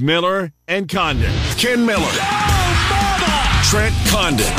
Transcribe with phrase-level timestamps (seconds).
[0.00, 1.32] Miller and Condon.
[1.56, 2.10] Ken Miller.
[3.64, 4.52] Trent Condon.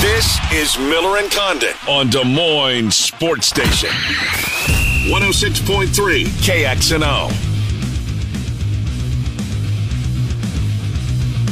[0.00, 3.90] This is Miller and Condon on Des Moines Sports Station.
[5.10, 7.54] 106.3 KXNO.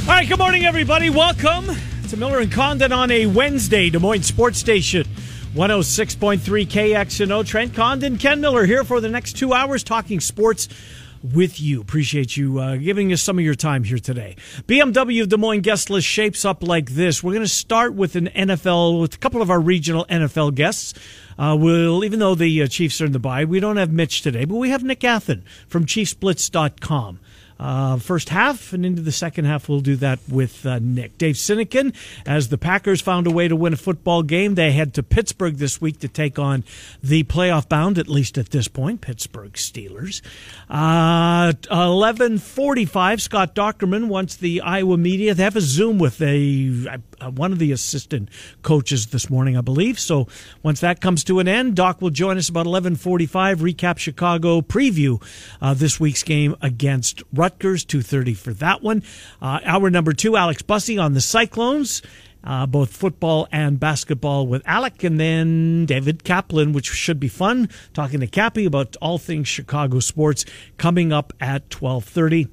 [0.00, 1.10] All right, good morning, everybody.
[1.10, 1.66] Welcome
[2.08, 5.04] to Miller and Condon on a Wednesday, Des Moines Sports Station.
[5.54, 7.46] 106.3 KXNO.
[7.46, 10.68] Trent Condon, Ken Miller here for the next two hours talking sports
[11.22, 11.80] with you.
[11.80, 14.36] Appreciate you uh, giving us some of your time here today.
[14.66, 17.22] BMW Des Moines guest list shapes up like this.
[17.22, 20.94] We're going to start with an NFL, with a couple of our regional NFL guests.
[21.38, 24.22] Uh, we'll, even though the uh, Chiefs are in the bye, we don't have Mitch
[24.22, 27.20] today, but we have Nick Athan from ChiefsBlitz.com.
[27.62, 31.16] Uh, first half and into the second half, we'll do that with uh, Nick.
[31.16, 31.94] Dave Sinekin,
[32.26, 35.54] as the Packers found a way to win a football game, they head to Pittsburgh
[35.54, 36.64] this week to take on
[37.04, 40.22] the playoff bound, at least at this point, Pittsburgh Steelers.
[40.68, 45.32] Uh, 1145, Scott Dochterman wants the Iowa media.
[45.32, 46.98] They have a Zoom with a
[47.30, 48.28] one of the assistant
[48.62, 49.98] coaches this morning, I believe.
[49.98, 50.28] So
[50.62, 55.22] once that comes to an end, Doc will join us about 1145, recap Chicago, preview
[55.60, 59.02] uh, this week's game against Rutgers, 2.30 for that one.
[59.40, 62.02] Uh, hour number two, Alex Bussey on the Cyclones.
[62.44, 67.68] Uh, both football and basketball with Alec, and then David Kaplan, which should be fun.
[67.94, 70.44] Talking to Cappy about all things Chicago sports
[70.76, 72.48] coming up at twelve thirty.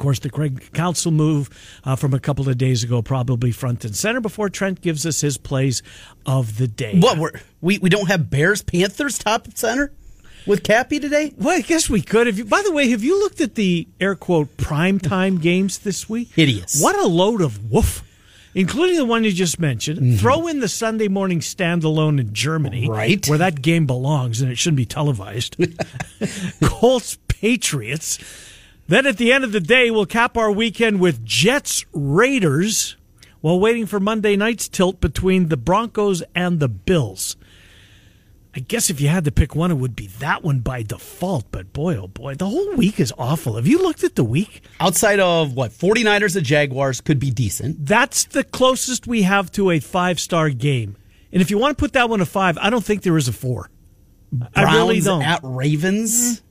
[0.00, 1.50] Of course, the Craig Counsell move
[1.84, 4.18] uh, from a couple of days ago, probably front and center.
[4.18, 5.82] Before Trent gives us his plays
[6.24, 6.98] of the day.
[6.98, 9.92] What we're, we we don't have Bears Panthers top and center
[10.46, 11.34] with Cappy today?
[11.36, 12.28] Well, I guess we could.
[12.28, 15.80] Have you, by the way, have you looked at the air quote prime time games
[15.80, 16.30] this week?
[16.34, 16.82] Hideous.
[16.82, 18.02] What a load of woof
[18.54, 19.98] including the one you just mentioned.
[19.98, 20.16] Mm-hmm.
[20.16, 24.56] Throw in the Sunday morning standalone in Germany, right, where that game belongs, and it
[24.56, 25.56] shouldn't be televised.
[26.62, 28.18] Colts Patriots.
[28.90, 32.96] Then at the end of the day, we'll cap our weekend with Jets Raiders
[33.40, 37.36] while waiting for Monday night's tilt between the Broncos and the Bills.
[38.52, 41.52] I guess if you had to pick one, it would be that one by default.
[41.52, 43.54] But boy, oh boy, the whole week is awful.
[43.54, 44.64] Have you looked at the week?
[44.80, 47.86] Outside of what, 49ers and Jaguars could be decent.
[47.86, 50.96] That's the closest we have to a five star game.
[51.32, 53.28] And if you want to put that one a five, I don't think there is
[53.28, 53.70] a four.
[54.32, 55.22] Browns I really don't.
[55.22, 56.40] At Ravens?
[56.40, 56.49] Mm-hmm.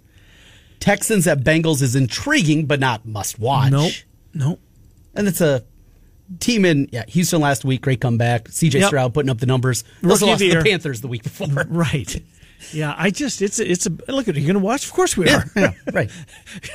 [0.80, 3.72] Texans at Bengals is intriguing, but not must watch.
[3.72, 3.92] Nope.
[4.34, 4.60] Nope.
[5.14, 5.64] And it's a
[6.40, 7.82] team in yeah Houston last week.
[7.82, 8.46] Great comeback.
[8.46, 8.88] CJ yep.
[8.88, 9.84] Stroud putting up the numbers.
[10.08, 11.48] Also lost the Panthers the week before.
[11.70, 12.22] Right.
[12.72, 14.42] Yeah, I just it's a, it's a look at it.
[14.42, 14.86] You going to watch?
[14.86, 15.46] Of course we are.
[15.56, 16.10] Yeah, right.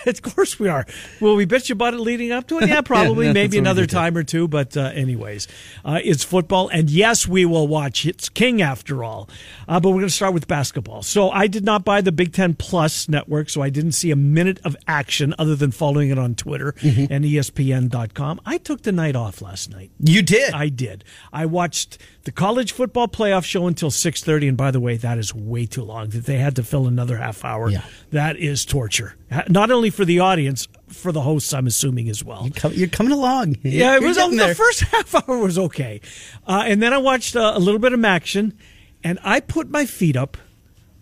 [0.07, 0.87] of course we are.
[1.21, 2.69] Will we bet you about it leading up to it?
[2.69, 3.27] Yeah, probably.
[3.27, 4.49] yeah, maybe another time or two.
[4.49, 5.49] But uh, anyways,
[5.85, 8.07] uh, it's football, and yes, we will watch.
[8.07, 9.29] It's king after all.
[9.69, 11.03] Uh, but we're going to start with basketball.
[11.03, 14.17] So I did not buy the Big Ten Plus network, so I didn't see a
[14.17, 17.13] minute of action other than following it on Twitter mm-hmm.
[17.13, 18.41] and ESPN.com.
[18.45, 19.91] I took the night off last night.
[19.99, 20.53] You did.
[20.53, 21.05] I did.
[21.33, 25.35] I watched the college football playoff show until 6.30 and by the way that is
[25.35, 26.09] way too long.
[26.09, 27.85] That they had to fill another half hour yeah.
[28.11, 29.15] that is torture.
[29.49, 32.49] Not only for the audience for the hosts i'm assuming as well.
[32.71, 33.57] You're, coming along.
[33.63, 36.01] Yeah it was the first half hour was okay.
[36.47, 38.57] Uh, and then i watched uh, a little bit of action
[39.03, 40.37] and i put my feet up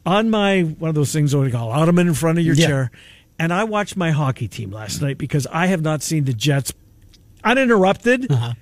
[0.04, 2.56] on my one of those things what do you call ottoman in front of your
[2.56, 2.66] yeah.
[2.66, 2.90] chair
[3.38, 6.72] and i watched my hockey team last night because i have not seen the jets
[7.44, 8.54] uninterrupted uh-huh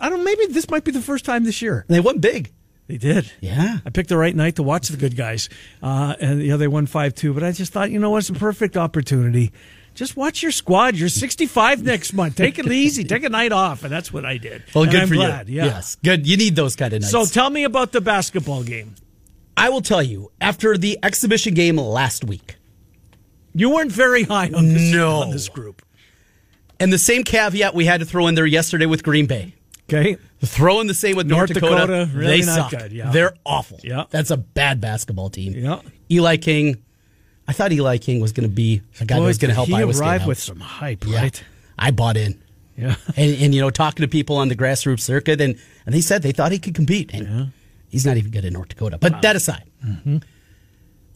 [0.00, 0.24] I don't.
[0.24, 1.84] Maybe this might be the first time this year.
[1.88, 2.52] They won big.
[2.88, 3.30] They did.
[3.40, 3.78] Yeah.
[3.84, 5.50] I picked the right night to watch the good guys.
[5.82, 7.34] Uh, and yeah, they won 5 2.
[7.34, 8.18] But I just thought, you know what?
[8.18, 9.52] It's a perfect opportunity.
[9.94, 10.96] Just watch your squad.
[10.96, 12.36] You're 65 next month.
[12.36, 13.04] Take it easy.
[13.04, 13.84] Take a night off.
[13.84, 14.62] And that's what I did.
[14.74, 15.48] Well, and good I'm for glad.
[15.48, 15.56] you.
[15.56, 15.64] Yeah.
[15.66, 15.96] Yes.
[15.96, 16.26] Good.
[16.26, 17.10] You need those kind of nights.
[17.10, 18.94] So tell me about the basketball game.
[19.56, 22.56] I will tell you, after the exhibition game last week,
[23.54, 25.16] you weren't very high on this, no.
[25.16, 25.82] on this group.
[26.80, 29.54] And the same caveat we had to throw in there yesterday with Green Bay.
[29.88, 30.16] Okay.
[30.44, 32.70] Throwing the same with North, North Dakota, Dakota really they suck.
[32.70, 33.10] Good, yeah.
[33.10, 33.80] They're awful.
[33.82, 34.04] Yeah.
[34.10, 35.54] That's a bad basketball team.
[35.54, 35.80] Yeah.
[36.10, 36.82] Eli King,
[37.46, 39.54] I thought Eli King was going to be a guy Boy, that was going to
[39.54, 41.18] help he Iowa arrived with some hype, yeah.
[41.18, 41.44] right?
[41.78, 42.40] I bought in.
[42.76, 42.94] Yeah.
[43.16, 46.22] And, and, you know, talking to people on the grassroots circuit, and, and they said
[46.22, 47.12] they thought he could compete.
[47.12, 47.46] And yeah.
[47.88, 48.98] he's not even good in North Dakota.
[48.98, 49.20] But wow.
[49.22, 50.18] that aside, mm-hmm.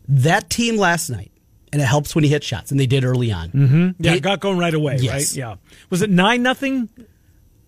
[0.08, 1.30] that team last night,
[1.72, 3.50] and it helps when he hits shots, and they did early on.
[3.50, 4.02] Mm-hmm.
[4.02, 5.12] Yeah, got going right away, yes.
[5.12, 5.36] right?
[5.36, 5.56] Yeah.
[5.90, 6.88] Was it 9 nothing?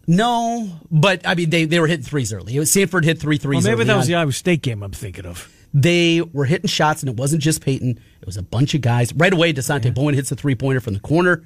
[0.07, 2.55] No, but I mean they, they were hitting threes early.
[2.55, 3.65] Sandfort hit three threes.
[3.65, 3.99] Well, maybe that on.
[3.99, 5.51] was the Iowa State game I'm thinking of.
[5.73, 7.99] They were hitting shots, and it wasn't just Payton.
[8.21, 9.13] It was a bunch of guys.
[9.15, 9.91] Right away, Dasonte yeah.
[9.91, 11.45] Bowen hits a three pointer from the corner.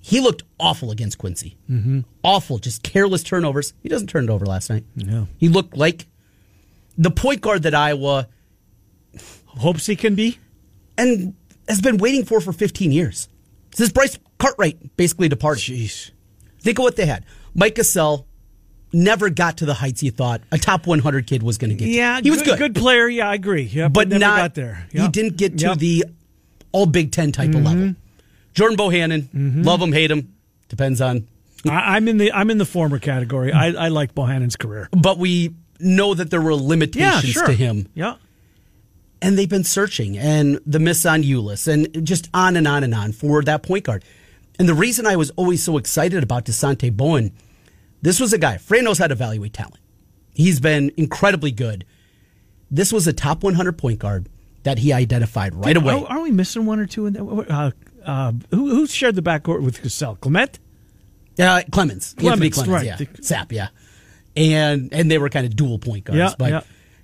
[0.00, 1.58] He looked awful against Quincy.
[1.68, 2.00] Mm-hmm.
[2.22, 3.74] Awful, just careless turnovers.
[3.82, 4.84] He doesn't turn it over last night.
[4.94, 6.06] No, he looked like
[6.96, 8.28] the point guard that Iowa
[9.46, 10.38] hopes he can be,
[10.96, 11.34] and
[11.68, 13.28] has been waiting for for 15 years.
[13.74, 15.62] Since Bryce Cartwright basically departed.
[15.62, 16.10] Jeez.
[16.60, 17.24] Think of what they had.
[17.56, 18.24] Mike Gesell
[18.92, 21.86] never got to the heights he thought a top 100 kid was going to get.
[21.86, 21.90] to.
[21.90, 23.08] Yeah, he was good, Good player.
[23.08, 23.62] Yeah, I agree.
[23.62, 24.86] Yeah, but never not got there.
[24.92, 25.70] He didn't get to Yep.
[25.72, 25.78] Mm-hmm.
[25.80, 26.04] the
[26.72, 27.94] all Big Ten type of level.
[28.54, 30.34] Jordan Bohannon, love him, hate him,
[30.68, 31.26] depends on.
[31.68, 33.52] I, I'm in the I'm in the former category.
[33.52, 34.88] I, I like Bohannon's career.
[34.92, 37.46] But we know that there were Yeah, limitations sure.
[37.46, 38.14] to him, Yeah.
[39.20, 42.94] and they've been searching, and the miss on Ulis, and just on and on and
[42.94, 44.04] on for that point guard.
[44.58, 47.32] And the reason I was always so excited about Dasonte Bowen,
[48.02, 48.58] this was a guy.
[48.58, 49.78] Fran knows how to evaluate talent.
[50.34, 51.84] He's been incredibly good.
[52.70, 54.28] This was a top 100 point guard
[54.64, 55.94] that he identified right away.
[55.94, 57.24] Are, are we missing one or two in there?
[57.24, 57.70] Uh,
[58.04, 60.18] uh, who, who shared the backcourt with Gesell?
[60.20, 60.58] Clement?
[61.38, 62.86] Uh, Clemmons, Clemmons, Clemmons, right.
[62.86, 63.68] yeah, The- Sap, yeah,
[64.36, 66.60] and and they were kind of dual point guards, Yeah, but yeah.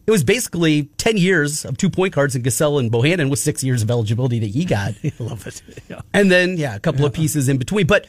[0.07, 3.63] it was basically ten years of two point guards in Gesell and Bohannon with six
[3.63, 5.61] years of eligibility that he got, I love it.
[5.91, 6.01] Yeah.
[6.15, 7.87] and then yeah, a couple of pieces in between.
[7.87, 8.07] But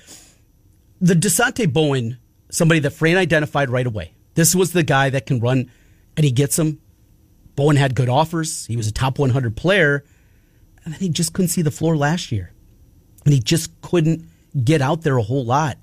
[1.01, 2.17] the Dasonte Bowen,
[2.53, 4.13] somebody that Fran identified right away.
[4.35, 5.69] This was the guy that can run,
[6.15, 6.79] and he gets him.
[7.55, 8.65] Bowen had good offers.
[8.67, 10.03] He was a top 100 player,
[10.85, 12.53] and then he just couldn't see the floor last year,
[13.25, 14.25] and he just couldn't
[14.63, 15.77] get out there a whole lot.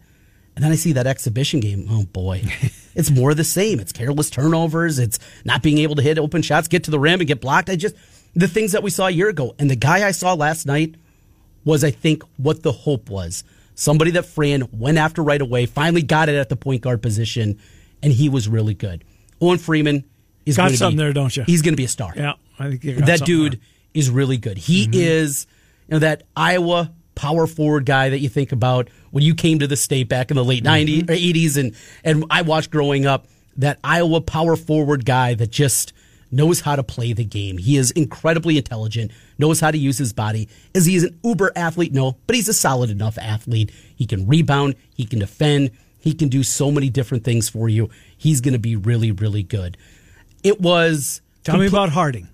[0.54, 1.86] And then I see that exhibition game.
[1.88, 2.42] Oh boy,
[2.94, 3.80] it's more of the same.
[3.80, 4.98] It's careless turnovers.
[4.98, 7.70] It's not being able to hit open shots, get to the rim, and get blocked.
[7.70, 7.96] I just
[8.34, 10.94] the things that we saw a year ago, and the guy I saw last night
[11.64, 13.44] was, I think, what the hope was.
[13.74, 17.58] Somebody that Fran went after right away, finally got it at the point guard position,
[18.02, 19.04] and he was really good.
[19.40, 20.04] Owen Freeman
[20.44, 21.44] is Got going to something be, there, don't you?
[21.44, 22.12] He's going to be a star.
[22.14, 23.58] Yeah, I think that dude there.
[23.58, 23.98] Mm-hmm.
[23.98, 24.58] is really good.
[24.58, 25.46] He is,
[25.88, 29.66] you know, that Iowa power forward guy that you think about when you came to
[29.66, 31.08] the state back in the late Mm-hmm.
[31.08, 31.74] 90s or 80s, and
[32.04, 33.26] and I watched growing up
[33.56, 35.92] that Iowa power forward guy that just
[36.30, 37.58] knows how to play the game.
[37.58, 40.48] He is incredibly intelligent, knows how to use his body.
[40.74, 41.92] Is he an uber athlete?
[41.92, 43.72] No, but he's a solid enough athlete.
[43.96, 47.90] He can rebound, he can defend, he can do so many different things for you.
[48.16, 49.76] He's going to be really, really good.
[50.42, 51.20] It was.
[51.44, 52.28] Tell me about Harding.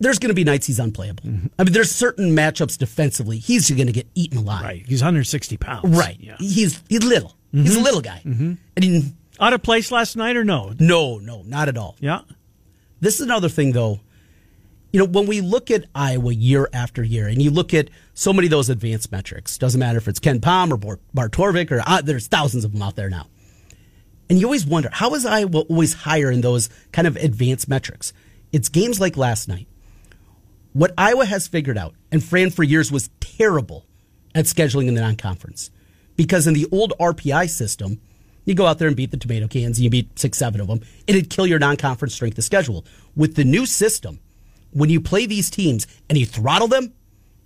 [0.00, 1.24] there's going to be nights he's unplayable.
[1.24, 1.46] Mm-hmm.
[1.58, 4.62] I mean, there's certain matchups defensively he's going to get eaten alive.
[4.62, 4.84] Right.
[4.86, 5.96] He's 160 pounds.
[5.96, 6.16] Right.
[6.18, 6.36] Yeah.
[6.38, 7.36] He's he's little.
[7.52, 7.84] He's a mm-hmm.
[7.84, 8.20] little guy.
[8.24, 8.52] Mm-hmm.
[8.76, 10.74] And he, Out of place last night or no?
[10.80, 11.96] no, no, not at all.
[12.00, 12.22] Yeah.
[13.04, 14.00] This is another thing, though.
[14.90, 18.32] You know, when we look at Iowa year after year, and you look at so
[18.32, 22.00] many of those advanced metrics, doesn't matter if it's KenPom or Bart Torvik, or uh,
[22.00, 23.26] there's thousands of them out there now.
[24.30, 28.14] And you always wonder, how is Iowa always higher in those kind of advanced metrics?
[28.52, 29.68] It's games like last night.
[30.72, 33.84] What Iowa has figured out, and Fran for years was terrible
[34.34, 35.70] at scheduling in the non conference.
[36.16, 38.00] Because in the old RPI system,
[38.44, 40.66] you go out there and beat the tomato cans, and you beat six, seven of
[40.66, 42.84] them, it'd kill your non conference strength of schedule.
[43.16, 44.20] With the new system,
[44.72, 46.92] when you play these teams and you throttle them,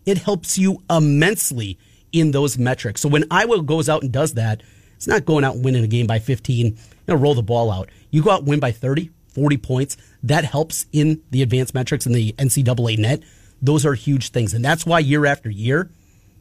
[0.07, 1.79] it helps you immensely
[2.13, 3.03] in those metrics.
[3.03, 4.63] So when Iowa goes out and does that,
[4.97, 7.71] it's not going out and winning a game by 15, you know, roll the ball
[7.71, 7.91] out.
[8.11, 9.97] You go out win by 30, 40 points.
[10.23, 13.23] That helps in the advanced metrics in the NCAA net.
[13.61, 14.55] Those are huge things.
[14.55, 15.91] And that's why year after year,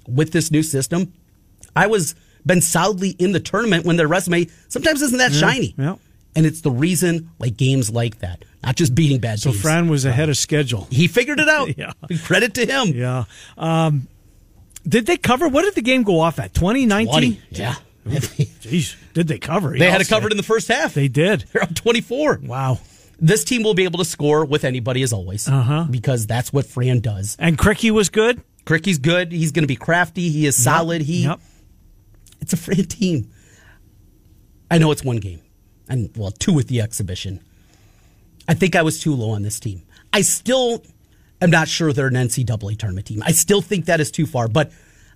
[0.08, 1.14] with this new system,
[1.76, 2.16] I was
[2.48, 5.76] been solidly in the tournament when their resume sometimes isn't that shiny.
[5.78, 5.96] yeah.
[6.36, 9.62] And it's the reason like games like that, not just beating bad So teams.
[9.62, 10.88] Fran was ahead of schedule.
[10.92, 11.70] he figured it out.
[11.78, 11.92] Yeah.
[12.24, 12.90] Credit to him.
[12.96, 13.26] Yeah.
[13.58, 14.08] Um,
[14.88, 15.48] did they cover?
[15.48, 16.54] What did the game go off at?
[16.54, 17.12] 2019?
[17.12, 17.42] 20.
[17.50, 17.76] Yeah.
[18.08, 18.96] Jeez.
[19.14, 19.78] Did they cover?
[19.78, 20.94] They had it covered in the first half.
[20.94, 21.46] They did.
[21.52, 22.42] They're up 24.
[22.44, 22.80] Wow.
[23.20, 25.86] This team will be able to score with anybody as always Uh-huh.
[25.90, 27.36] because that's what Fran does.
[27.40, 28.42] And Krikke was good?
[28.66, 29.32] Krikke's good.
[29.32, 30.30] He's going to be crafty.
[30.30, 31.02] He is solid.
[31.02, 31.40] He Yep.
[32.48, 33.30] It's a Fran team.
[34.72, 35.42] I know it's one game,
[35.90, 37.42] and well, two with the exhibition.
[38.48, 39.82] I think I was too low on this team.
[40.14, 40.82] I still
[41.42, 43.22] am not sure they're an NCAA tournament team.
[43.26, 44.72] I still think that is too far, but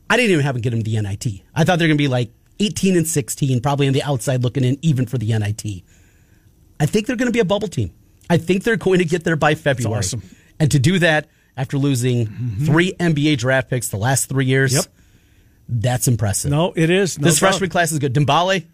[0.09, 1.25] I didn't even have them get them to the NIT.
[1.55, 4.65] I thought they're going to be like 18 and 16, probably on the outside looking
[4.65, 5.83] in, even for the NIT.
[6.81, 7.93] I think they're going to be a bubble team.
[8.29, 9.99] I think they're going to get there by February.
[9.99, 10.21] awesome.
[10.59, 12.65] And to do that after losing mm-hmm.
[12.65, 14.85] three NBA draft picks the last three years, Yep.
[15.71, 16.51] That's impressive.
[16.51, 17.17] No, it is.
[17.17, 17.51] No this doubt.
[17.51, 18.13] freshman class is good.
[18.13, 18.65] Dembele,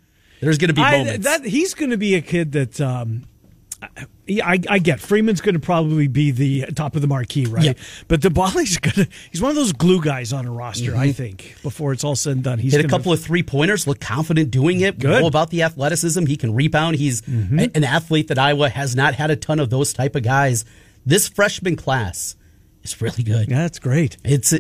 [0.42, 1.26] there's going to be I, moments.
[1.26, 3.24] that he's going to be a kid that um,
[3.84, 5.00] I, I, get.
[5.00, 7.64] Freeman's going to probably be the top of the marquee, right?
[7.64, 7.74] Yeah.
[8.08, 9.08] But Dembele's going to.
[9.32, 10.96] He's one of those glue guys on a roster.
[10.96, 13.86] I think before it's all said and done, he's Hit a couple of three pointers,
[13.86, 14.98] look confident doing it.
[14.98, 15.22] Good.
[15.22, 16.26] Know about the athleticism.
[16.26, 16.96] He can rebound.
[16.96, 20.24] He's a- an athlete that Iowa has not had a ton of those type of
[20.24, 20.66] guys.
[21.06, 22.36] This freshman class
[22.84, 23.50] is really good.
[23.50, 24.18] Yeah, that's great.
[24.26, 24.54] It's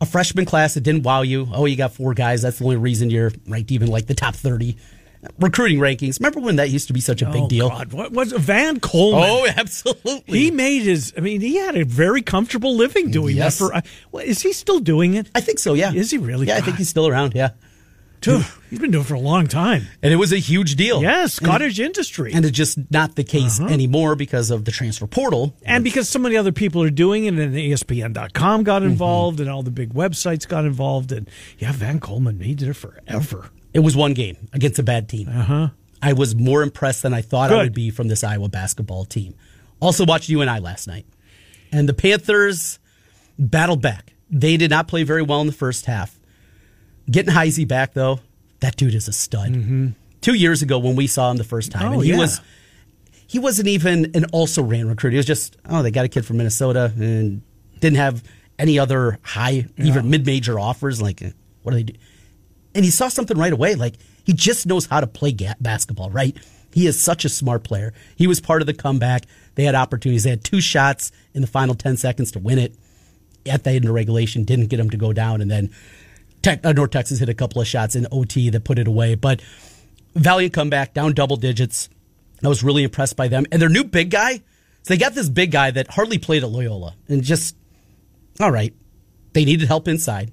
[0.00, 1.48] a, freshman class that didn't wow you.
[1.52, 2.42] Oh, you got four guys.
[2.42, 4.76] That's the only reason you're ranked even like the top 30.
[5.40, 6.20] recruiting rankings.
[6.20, 7.68] Remember when that used to be such a big oh, deal?
[7.68, 7.92] God.
[7.92, 9.28] What was Van Coleman?
[9.28, 10.22] Oh, absolutely.
[10.38, 11.12] He made his.
[11.16, 13.58] I mean, he had a very comfortable living doing Yes.
[13.58, 13.64] that.
[13.64, 13.80] For uh,
[14.12, 15.28] well, is he still doing it?
[15.34, 15.74] I think so.
[15.74, 15.92] Yeah.
[15.92, 16.46] Is he really?
[16.46, 17.34] Yeah, I think he's still around.
[17.34, 17.50] Yeah.
[18.20, 19.86] Dude, he's been doing it for a long time.
[20.02, 21.00] And it was a huge deal.
[21.02, 22.32] Yes, And- cottage industry.
[22.34, 23.68] And it's just not the case Uh-huh.
[23.72, 25.54] anymore because of the transfer portal.
[25.64, 28.90] And because so many other people are doing it, and ESPN.com got Mm-hmm.
[28.90, 32.74] involved, and all the big websites got involved, and yeah, Van Coleman, he did it
[32.74, 33.50] forever.
[33.72, 35.28] It was one game against a bad team.
[35.28, 35.68] Uh-huh.
[36.02, 39.34] I was more impressed than I thought I would be from this Iowa basketball team.
[39.80, 41.06] Also watched UNI last night.
[41.70, 42.78] And the Panthers
[43.38, 44.12] battled back.
[44.30, 46.17] They did not play very well in the first half.
[47.10, 48.20] Getting Heise back though,
[48.60, 49.94] that dude is a stud.
[50.20, 51.90] Two years ago when we saw him the first time, Mm-hmm.
[51.92, 52.18] Oh, and he yeah.
[52.18, 52.40] was
[53.26, 55.10] he wasn't even an also ran recruit.
[55.10, 57.42] He was just, oh, they got a kid from Minnesota and
[57.78, 58.22] didn't have
[58.58, 61.00] any other high, even mid major offers.
[61.02, 61.30] Like, eh,
[61.62, 61.94] what do they do?
[62.74, 63.74] And he saw something right away.
[63.74, 66.36] Like, he just knows how to play ga- basketball, right?
[66.72, 67.92] He is such a smart player.
[68.16, 69.24] He was part of the comeback.
[69.56, 70.24] They had opportunities.
[70.24, 72.74] They had two shots in the final 10 seconds to win it
[73.46, 75.40] at the end of regulation, didn't get him to go down.
[75.42, 75.70] And then
[76.42, 79.14] Tech, uh, North Texas hit a couple of shots in OT that put it away.
[79.14, 79.40] But
[80.14, 81.88] valiant comeback, down double digits.
[82.44, 83.46] I was really impressed by them.
[83.50, 84.34] And their new big guy,
[84.82, 86.94] so they got this big guy that hardly played at Loyola.
[87.08, 87.56] And just,
[88.40, 88.72] all right,
[89.32, 90.32] they needed help inside.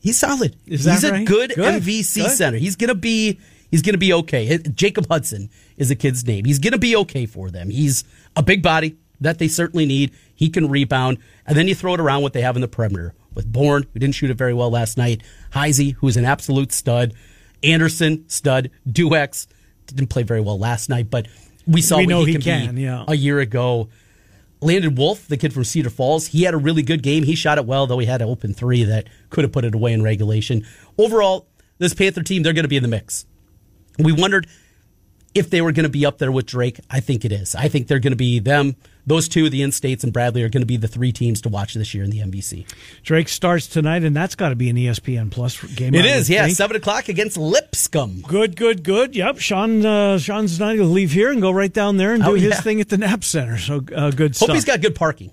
[0.00, 0.56] He's solid.
[0.66, 1.26] Is he's a right?
[1.26, 1.82] good, Good.
[1.82, 2.30] MVC Good.
[2.30, 2.58] center.
[2.58, 3.38] He's gonna be
[3.70, 4.58] he's gonna be okay.
[4.58, 6.44] Jacob Hutson is the kid's name.
[6.44, 7.68] He's gonna be okay for them.
[7.70, 8.04] He's
[8.36, 10.12] a big body that they certainly need.
[10.34, 13.12] He can rebound, and then you throw it around what they have in the perimeter
[13.38, 15.22] with Born, who didn't shoot it very well last night.
[15.52, 17.14] Heise, who's an absolute stud.
[17.62, 18.70] Anderson, stud.
[18.86, 19.46] Duax
[19.86, 21.28] didn't play very well last night, but
[21.64, 23.04] we saw We what know he he can, can, be yeah.
[23.06, 23.88] a year ago.
[24.60, 27.22] Landon Wolf, the kid from Cedar Falls, he had a really good game.
[27.22, 29.72] He shot it well, though he had an open three that could have put it
[29.72, 30.66] away in regulation.
[30.98, 31.46] Overall,
[31.78, 33.24] this Panther team, they're going to be in the mix.
[34.00, 34.48] We wondered
[35.34, 36.80] if they were going to be up there with Drake.
[36.90, 37.54] I think it is.
[37.54, 38.76] I think they're going to be them.
[39.06, 41.72] Those two, the in-states and Bradley, are going to be the three teams to watch
[41.72, 42.66] this year in the MVC.
[43.02, 45.94] Drake starts tonight, and that's got to be an ESPN Plus game.
[45.94, 46.56] It I is, yeah, think.
[46.56, 48.20] seven o'clock against Lipscomb.
[48.28, 49.16] Good, good, good.
[49.16, 49.84] Yep, Sean.
[49.86, 52.34] Uh, Sean's not going to leave here and go right down there and do Oh,
[52.34, 53.56] his thing at the Knapp Center.
[53.56, 54.48] So uh, good stuff.
[54.48, 55.30] Hope he's got good parking.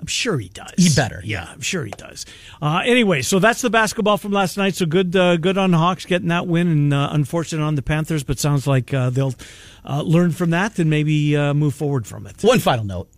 [0.00, 0.74] I'm sure he does.
[0.76, 2.26] He better, Yeah, I'm sure he does.
[2.60, 4.74] Uh, anyway, so that's the basketball from last night.
[4.74, 7.82] So good, uh, good on the Hawks getting that win, and uh, unfortunate on the
[7.82, 8.22] Panthers.
[8.22, 9.34] But sounds like uh, they'll
[9.84, 12.42] uh, learn from that and maybe uh, move forward from it.
[12.42, 13.08] One final note.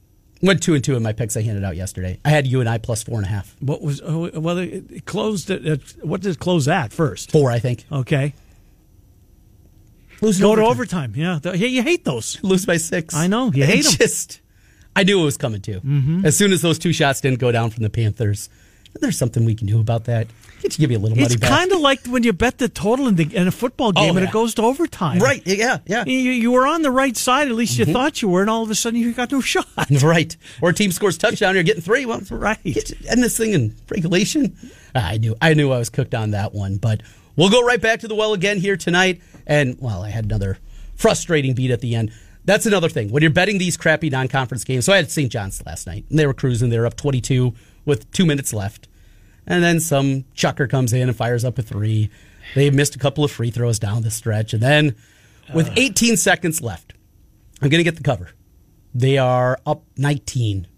[0.42, 2.21] Went two and two in my picks I handed out yesterday.
[2.25, 3.56] I had UNI plus four and a half.
[3.61, 4.02] What was?
[4.04, 5.50] Oh, well, it closed.
[5.50, 7.33] At, at, what did it close at first?
[7.33, 7.87] Four, I think.
[7.90, 8.35] Okay,
[10.21, 11.14] Lose go to overtime.
[11.16, 12.38] Yeah, yeah, you hate those.
[12.42, 13.14] lose by six.
[13.14, 13.92] I know, you hate 'em.
[13.92, 14.40] Just,
[14.97, 15.81] I knew it was coming too.
[15.81, 16.25] Mm-hmm.
[16.26, 18.49] As soon as those two shots didn't go down from the Panthers,
[19.00, 20.26] there's something we can do about that.
[20.62, 21.50] Get you give you a little money It's back.
[21.50, 24.09] kind of like when you bet the total in, the, in a football game Oh,
[24.17, 24.29] and yeah.
[24.31, 25.19] it goes to overtime.
[25.19, 25.43] right.
[25.45, 27.91] Yeah, yeah, You, you were on the right side, at least Mm-hmm.
[27.91, 29.67] you thought you were, and all of a sudden you got no shot.
[30.03, 30.35] right.
[30.62, 32.07] Or a team scores touchdown, you're getting three.
[32.07, 32.59] Well, Right.
[33.11, 34.57] And this thing in regulation,
[34.95, 36.79] Ah, I knew, I knew I was cooked on that one.
[36.79, 37.03] But
[37.37, 39.21] we'll go right back to the well again here tonight.
[39.47, 40.57] And well, I had another
[40.97, 42.12] frustrating beat at the end.
[42.47, 43.11] That's another thing.
[43.11, 45.31] When you're betting these crappy non-conference games, so I had St.
[45.31, 46.71] John's last night, and they were cruising.
[46.71, 47.53] They were up 22
[47.85, 48.88] with two minutes left,
[49.47, 52.09] and then some chucker comes in and fires up a three.
[52.55, 54.95] They missed a couple of free throws down the stretch, and then
[55.53, 56.95] with 18 seconds left,
[57.61, 58.31] I'm going to get the cover.
[58.95, 60.69] They are up 19.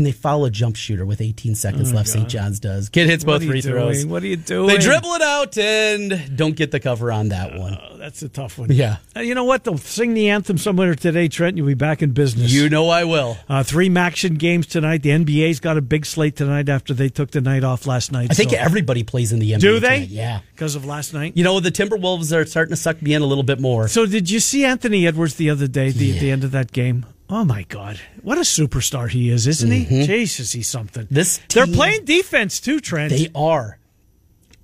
[0.00, 2.08] And they foul a jump shooter with 18 seconds left.
[2.08, 2.26] St.
[2.26, 2.88] John's does.
[2.88, 4.06] Kid hits What both free throws.
[4.06, 4.68] What are you doing?
[4.68, 7.76] They dribble it out and don't get the cover on that one.
[7.78, 8.72] Oh, that's a tough one.
[8.72, 8.96] Yeah.
[9.14, 9.64] Uh, you know what?
[9.64, 11.58] They'll sing the anthem somewhere today, Trent.
[11.58, 12.50] You'll be back in business.
[12.50, 13.36] You know I will.
[13.46, 15.02] uh, three MACtion games tonight.
[15.02, 18.28] The NBA's got a big slate tonight after they took the night off last night.
[18.30, 19.60] I think so- everybody plays in the NBA.
[19.60, 19.88] do they?
[19.96, 20.08] tonight.
[20.08, 20.40] Yeah.
[20.54, 21.34] because of last night.
[21.36, 23.86] You know the Timberwolves are starting to suck me in a little bit more.
[23.86, 25.90] So did you see Anthony Edwards the other day?
[25.90, 26.20] The, Yeah.
[26.20, 27.04] the end of that game.
[27.30, 28.00] Oh my God!
[28.22, 30.04] What a superstar he is, isn't he?
[30.04, 31.04] Jesus, he's something.
[31.04, 31.14] Mm-hmm.
[31.14, 33.12] This they're playing defense too, Trent.
[33.12, 33.78] They are.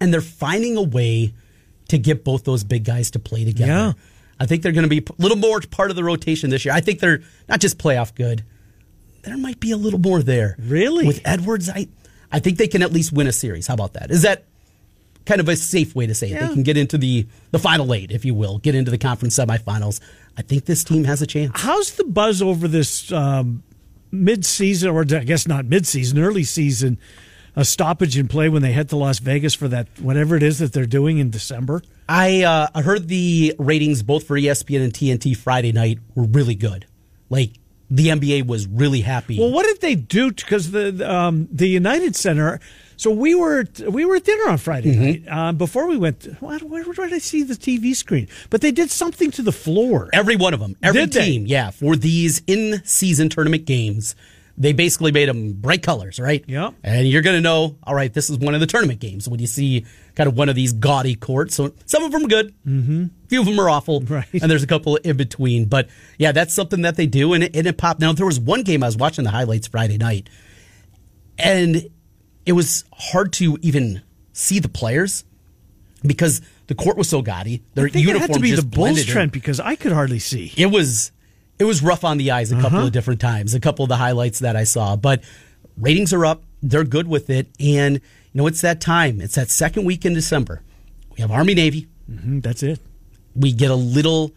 [0.01, 1.33] And they're finding a way
[1.89, 3.73] to get both those big guys to play together.
[3.73, 3.93] Yeah.
[4.39, 6.75] I think they're going to be a little more part of the rotation this year.
[6.75, 8.45] I think they're not just playoff good.
[9.23, 10.57] There might be a little more there.
[10.59, 11.07] Really?
[11.07, 11.89] With Edwards, I
[12.31, 13.67] I think they can at least win a series.
[13.67, 14.11] How about that?
[14.11, 14.45] Is that
[15.27, 16.33] kind of a safe way to say it?
[16.33, 16.47] Yeah.
[16.47, 19.37] They can get into the the final eight, if you will, get into the conference
[19.39, 20.01] semifinals.
[20.39, 21.53] I think this team has a chance.
[21.55, 23.63] How's the buzz over this um,
[24.11, 26.99] mid-season, or I guess not mid-season, early season,
[27.55, 30.59] a stoppage in play when they head to Las Vegas for that whatever it is
[30.59, 31.83] that they're doing in December?
[32.09, 36.55] I uh, I heard the ratings both for ESPN and TNT Friday night were really
[36.55, 36.87] good.
[37.29, 37.53] Like
[37.91, 39.39] the NBA was really happy.
[39.39, 40.33] Well, what did they do?
[40.33, 42.61] Because the, um, the United Center,
[42.97, 45.05] So we were we were at dinner on Friday Mm-hmm.
[45.05, 45.25] night.
[45.31, 48.29] Uh, before we went, where, where, did I see the TV screen?
[48.51, 50.09] But they did something to the floor.
[50.13, 51.25] Every one of them, every Did they?
[51.25, 54.15] team, yeah, for these in-season tournament games,
[54.59, 56.43] they basically made them bright colors, right?
[56.47, 56.75] Yep.
[56.83, 59.39] And you're going to know, all right, this is one of the tournament games when
[59.41, 59.85] you see
[60.15, 61.55] kind of one of these gaudy courts.
[61.55, 63.05] So some of them are good, mm-hmm.
[63.25, 64.25] a few of them are awful, Right.
[64.33, 65.67] and there's a couple in between.
[65.67, 68.01] But yeah, that's something that they do, and it, and it popped.
[68.01, 70.31] Now there was one game I was watching the highlights Friday night,
[71.39, 71.91] and
[72.47, 75.25] it was hard to even see the players
[76.03, 77.63] because the court was so gaudy.
[77.75, 80.53] Their I think it had to be the Bulls trend because I could hardly see.
[80.57, 81.13] it was
[81.59, 82.87] it was rough on the eyes a couple Uh-huh.
[82.89, 85.23] of different times a couple of the highlights that i saw but
[85.79, 88.01] ratings are up they're good with it and you
[88.35, 90.61] know it's that time it's that second week in december
[91.17, 92.79] we have army navy Mhm, that's it.
[93.35, 94.33] we get a little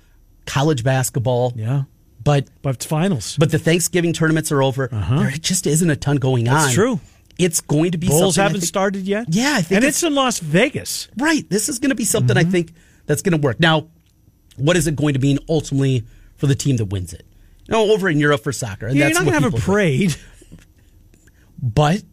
[0.45, 1.83] college basketball Yeah,
[2.23, 3.35] but but it's finals.
[3.37, 5.19] but the thanksgiving tournaments are over Uh-huh.
[5.19, 6.53] there just isn't a ton going on.
[6.55, 7.01] That's true.
[7.39, 9.27] It's going to be Bulls something haven't think- started yet.
[9.29, 11.07] Yeah, I think and it's- it's in Las Vegas.
[11.17, 11.49] Right.
[11.49, 12.51] This is going to be something I mm-hmm.
[12.51, 12.73] think
[13.07, 13.59] that's going to work.
[13.59, 13.87] Now,
[14.57, 16.03] what is it going to mean ultimately
[16.35, 17.25] for the team that wins it?
[17.67, 19.47] You know, over in Europe for soccer, and Yeah, you're that's not what going to
[19.47, 19.65] have a people think.
[19.65, 20.15] parade.
[21.61, 22.03] But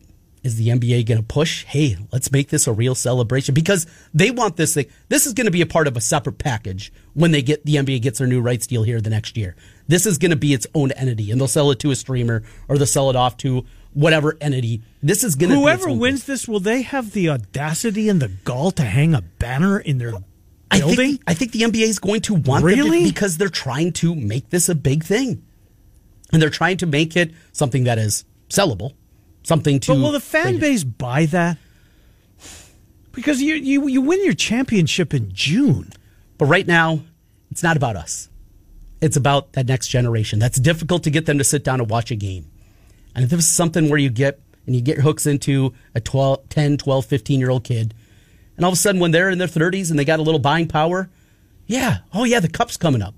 [0.42, 1.64] is the NBA going to push?
[1.64, 4.86] Hey, let's make this a real celebration because they want this thing.
[5.08, 7.76] This is going to be a part of a separate package when they get the
[7.76, 9.56] NBA gets their new rights deal here the next year.
[9.88, 12.42] This is going to be its own entity, and they'll sell it to a streamer
[12.68, 13.64] or they'll sell it off to
[13.96, 14.82] whatever entity.
[15.02, 18.08] This is going to Whoever be its own wins this, will they have the audacity
[18.10, 20.12] and the gall to hang a banner in their
[20.70, 20.96] I building?
[20.96, 23.04] think, I think the NBA is going to want them to- Really?
[23.04, 25.42] because they're trying to make this a big thing,
[26.32, 28.92] and they're trying to make it something that is sellable,
[29.44, 29.94] something to.
[29.94, 31.56] But will the fan base buy that?
[33.12, 35.90] Because you you you win your championship in June.
[36.36, 37.00] But right now,
[37.50, 38.28] it's not about us.
[39.00, 40.38] It's about that next generation.
[40.38, 42.50] That's difficult to get them to sit down and watch a game.
[43.16, 46.48] And if this is something where you get and you get hooks into a 12,
[46.50, 47.94] 10, 12, 15 year old kid,
[48.56, 50.38] and all of a sudden when they're in their 30s and they got a little
[50.38, 51.08] buying power,
[51.66, 53.14] yeah, oh yeah, the cup's coming up.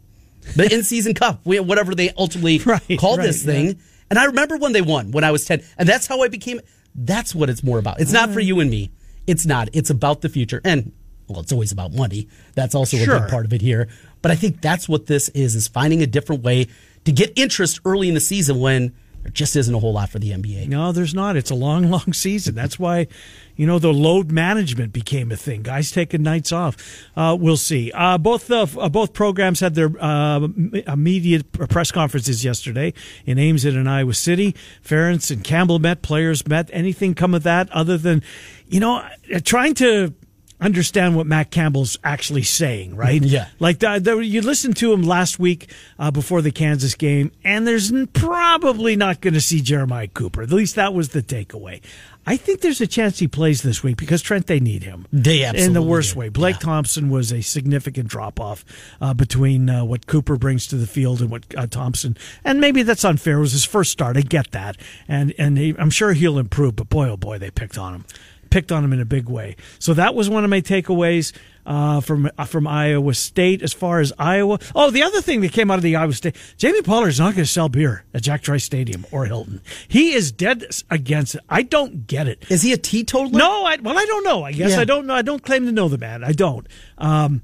[0.56, 3.66] The in season cup, whatever they ultimately Right, call right, this thing.
[3.66, 3.72] yeah.
[4.10, 5.62] And I remember when they won when I was 10.
[5.76, 6.60] And that's how I became.
[6.94, 8.00] That's what it's more about.
[8.00, 8.90] It's not for you and me.
[9.26, 9.68] It's not.
[9.74, 10.62] It's about the future.
[10.64, 10.92] And,
[11.28, 12.28] well, it's always about money.
[12.54, 13.88] That's also a big part of it here.
[14.22, 16.68] But I think that's what this is, is finding a different way
[17.04, 20.18] to get interest early in the season when there just isn't a whole lot for
[20.18, 20.68] the NBA.
[20.68, 21.36] No, there's not.
[21.36, 22.54] It's a long, long season.
[22.54, 23.08] That's why,
[23.56, 25.62] you know, the load management became a thing.
[25.62, 26.76] Guys taking nights off.
[27.16, 27.90] Uh, we'll see.
[27.92, 30.40] Uh, both uh, both programs had their uh,
[30.86, 32.92] immediate press conferences yesterday
[33.26, 34.54] in Ames and in Iowa City.
[34.84, 36.02] Ferentz and Campbell met.
[36.02, 36.70] Players met.
[36.72, 38.22] Anything come of that other than,
[38.68, 39.06] you know,
[39.44, 40.14] trying to
[40.60, 43.22] understand what Matt Campbell's actually saying, right?
[43.22, 43.48] Yeah.
[43.58, 47.66] Like the, the, you listened to him last week uh, before the Kansas game, and
[47.66, 50.42] there's probably not going to see Jeremiah Cooper.
[50.42, 51.80] At least that was the takeaway.
[52.26, 55.06] I think there's a chance he plays this week because Trent they need him.
[55.10, 56.18] They absolutely in the worst do.
[56.18, 56.28] way.
[56.28, 56.60] Blake Yeah.
[56.60, 58.66] Thompson was a significant drop off
[59.00, 62.18] uh, between uh, what Cooper brings to the field and what uh, Thompson.
[62.44, 63.38] And maybe that's unfair.
[63.38, 64.18] It was his first start.
[64.18, 64.76] I get that,
[65.08, 66.76] and and he, I'm sure he'll improve.
[66.76, 68.04] But boy, oh boy, they picked on him
[68.50, 69.56] picked on him in a big way.
[69.78, 71.32] So that was one of my takeaways
[71.66, 73.62] uh, from uh, from Iowa State.
[73.62, 76.34] As far as Iowa, oh, the other thing that came out of the Iowa State,
[76.56, 79.60] Jamie Pollard's not going to sell beer at Jack Trice Stadium or Hilton.
[79.86, 81.42] He is dead against it.
[81.48, 82.44] I don't get it.
[82.50, 83.38] Is he a teetotaler?
[83.38, 84.44] No, I, well, I don't know.
[84.44, 84.80] I guess Yeah.
[84.80, 85.14] I don't know.
[85.14, 86.24] I don't claim to know the man.
[86.24, 86.66] I don't.
[86.96, 87.42] Um,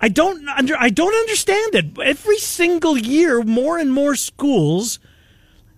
[0.00, 0.76] I don't under.
[0.76, 1.98] I don't understand it.
[1.98, 4.98] Every single year, more and more schools.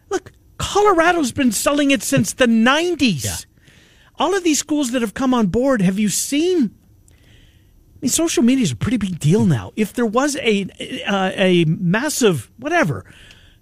[0.09, 3.25] Look, Colorado's been selling it since the '90s.
[3.25, 3.37] Yeah.
[4.21, 6.75] All of these schools that have come on board, have you seen?
[7.11, 9.73] I mean, social media is a pretty big deal now.
[9.77, 10.67] If there was a
[11.07, 13.05] uh, a massive whatever,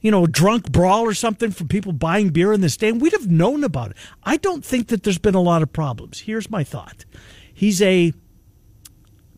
[0.01, 3.31] you know, drunk brawl or something from people buying beer in the stand, we'd have
[3.31, 3.97] known about it.
[4.25, 6.21] I don't think that there's been a lot of problems.
[6.21, 7.05] Here's my thought:
[7.55, 8.12] he's a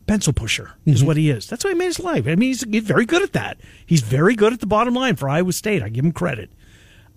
[0.07, 1.47] pencil pusher, is what he is.
[1.47, 2.25] That's why he made his life.
[2.27, 3.61] I mean, he's, he's very good at that.
[3.85, 5.81] He's very good at the bottom line for Iowa State.
[5.81, 6.49] I give him credit.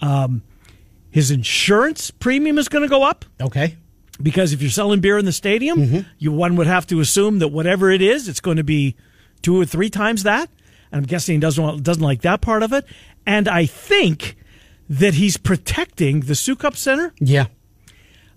[0.00, 0.42] Um,
[1.10, 3.76] his insurance premium is going to go up Okay.
[4.22, 7.48] Because if you're selling beer in the stadium, you one would have to assume that
[7.48, 8.96] whatever it is, it's going to be
[9.42, 10.48] two or three times that.
[10.92, 12.84] And I'm guessing he doesn't want, doesn't like that part of it.
[13.26, 14.36] And I think
[14.88, 17.12] that he's protecting the Sukup Center.
[17.18, 17.46] Yeah.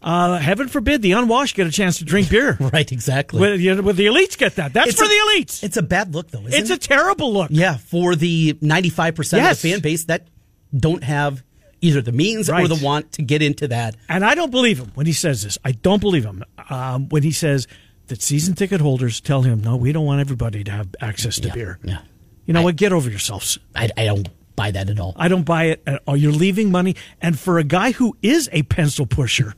[0.01, 2.55] Uh, heaven forbid the unwashed get a chance to drink beer.
[2.73, 2.91] Right.
[2.91, 3.39] Exactly.
[3.41, 4.71] With, you know, with the elites get that.
[4.73, 5.63] That's It's for a- the elites.
[5.63, 6.45] It's a bad look, though.
[6.45, 7.49] Isn't It's a terrible look.
[7.51, 9.57] yeah for the ninety-five percent Yes.
[9.57, 10.27] of the fan base that
[10.75, 11.43] don't have
[11.81, 13.95] either the means or the want to get into that.
[14.09, 15.57] And I don't believe him when he says this.
[15.63, 17.67] I don't believe him um, when he says
[18.07, 21.47] that season ticket holders tell him, no, we don't want everybody to have access to
[21.49, 21.79] Yeah, beer.
[21.83, 21.99] yeah.
[22.45, 22.77] You know what?
[22.77, 23.59] Get over yourselves.
[23.75, 25.13] I, I don't buy that at all.
[25.17, 25.83] I don't buy it.
[25.85, 26.15] At all.
[26.15, 26.95] You're leaving money.
[27.21, 29.53] And for a guy who is a pencil pusher,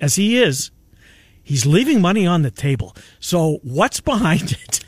[0.00, 0.70] as he is,
[1.42, 2.94] he's leaving money on the table.
[3.18, 4.80] So what's behind it?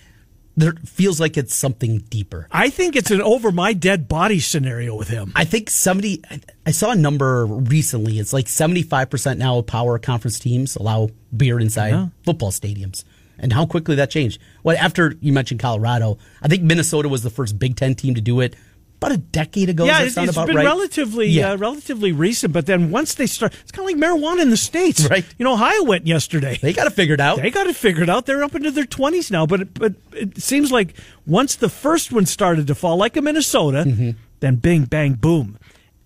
[0.56, 2.46] There feels like it's something deeper.
[2.50, 5.32] I think it's an over my dead body scenario with him.
[5.34, 6.22] I think somebody,
[6.66, 8.18] I saw a number recently.
[8.18, 12.08] It's like 75% now of power conference teams allow beer inside Yeah.
[12.24, 13.04] football stadiums.
[13.38, 14.38] And how quickly that changed.
[14.62, 18.20] Well, after you mentioned Colorado, I think Minnesota was the first Big Ten team to
[18.20, 18.54] do it
[19.02, 19.86] about a decade ago.
[19.86, 20.64] Yeah, it's, it's been right?
[20.64, 21.52] relatively Yeah.
[21.52, 22.52] uh, relatively recent.
[22.52, 25.24] But then once they start, it's kind of like marijuana in the states, Right.
[25.38, 26.58] You know, Ohio went yesterday.
[26.60, 27.40] They got it figured out.
[27.40, 28.26] They got it figured out.
[28.26, 29.46] They're up into their twenties now.
[29.46, 30.94] But it, but it seems like
[31.26, 34.10] once the first one started to fall, like a Minnesota, Mm-hmm.
[34.40, 35.58] then bing bang boom,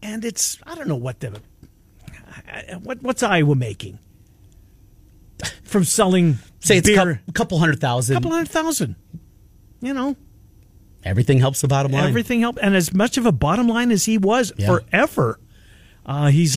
[0.02, 1.40] and it's I don't know what the
[2.82, 3.98] what what's Iowa making
[5.64, 8.14] from selling Say it's a couple hundred thousand.
[8.14, 8.96] couple hundred thousand.
[9.80, 10.16] You know,
[11.04, 12.08] Everything helps the bottom line.
[12.08, 14.66] everything helped, and as much of a bottom line as he was Yeah.
[14.66, 15.38] forever,
[16.06, 16.56] uh, he's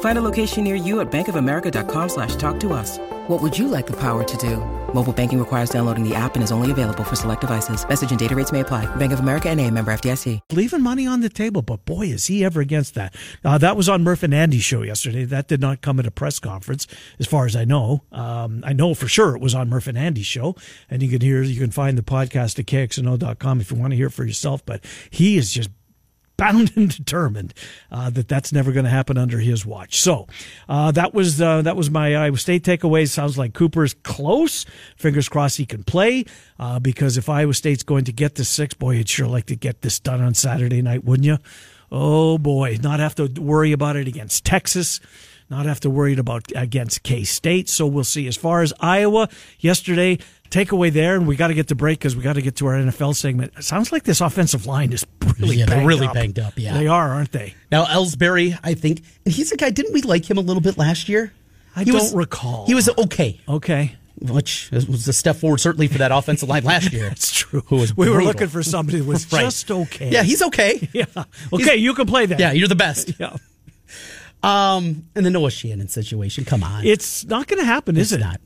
[0.00, 2.98] Find a location near you at bankofamerica.com slash talk to us.
[3.28, 4.56] What would you like the power to do?
[4.92, 7.88] Mobile banking requires downloading the app and is only available for select devices.
[7.88, 8.92] Message and data rates may apply.
[8.96, 10.40] Bank of America and a member FDIC.
[10.50, 13.14] leaving money on the table, but boy, is he ever against that.
[13.44, 15.24] Uh, that was on Murph and Andy's show yesterday.
[15.24, 16.88] That did not come at a press conference,
[17.20, 18.02] as far as I know.
[18.10, 20.56] Um, I know for sure it was on Murph and Andy's show,
[20.90, 23.96] and you can hear, you can find the podcast at kxno.com if you want to
[23.96, 24.66] hear it for yourself.
[24.66, 25.70] But he is just
[26.40, 27.52] bound and determined
[27.92, 30.00] uh, that that's never going to happen under his watch.
[30.00, 30.26] So
[30.68, 33.10] uh, that was uh, that was my Iowa State takeaways.
[33.10, 34.64] Sounds like Cooper's close.
[34.96, 36.24] Fingers crossed he can play
[36.58, 39.56] uh, because if Iowa State's going to get the six, boy, you'd sure like to
[39.56, 41.38] get this done on Saturday night, wouldn't you?
[41.92, 45.00] Oh boy, not have to worry about it against Texas.
[45.50, 47.68] Not have to worry about against K State.
[47.68, 48.28] So we'll see.
[48.28, 50.18] As far as Iowa, yesterday
[50.50, 52.66] takeaway there, and we got to get to break because we got to get to
[52.66, 53.52] our NFL segment.
[53.56, 55.06] It sounds like this offensive line is
[55.38, 56.14] really Yeah, they're banged really up.
[56.14, 56.74] banged up, yeah.
[56.74, 57.54] they are, aren't they?
[57.70, 59.70] Now Ellsbury, I think, and he's a guy.
[59.70, 61.32] Didn't we like him a little bit last year?
[61.76, 62.66] I He don't was- recall.
[62.66, 66.92] He was okay, Okay, which was a step forward certainly for that offensive line last
[66.92, 67.06] year.
[67.12, 67.62] it's true.
[67.66, 69.42] Who was we were looking for somebody who was Right.
[69.42, 70.10] just okay.
[70.10, 70.88] Yeah, he's okay.
[70.92, 71.04] yeah.
[71.52, 72.40] Okay, you can play that.
[72.40, 73.12] Yeah, you're the best.
[73.20, 73.36] yeah.
[74.42, 76.44] Um, and the Noah Shannon situation.
[76.44, 78.20] Come on, It's not going to happen, is it?
[78.20, 78.40] not.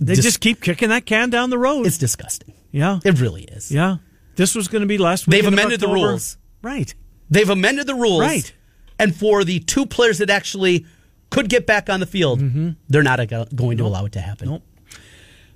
[0.00, 1.86] They Dis- just keep kicking that can down the road.
[1.86, 2.54] It's disgusting.
[2.72, 3.70] yeah, It really is.
[3.70, 3.96] yeah.
[4.36, 5.32] This was going to be last week.
[5.32, 6.38] They've amended the rules.
[6.62, 6.94] Right.
[7.28, 8.20] They've amended the rules.
[8.20, 8.52] Right.
[8.98, 10.86] And for the two players that actually
[11.30, 12.40] could get back on the field,
[12.88, 13.18] they're not
[13.54, 14.48] going to allow it to happen.
[14.48, 14.62] Nope.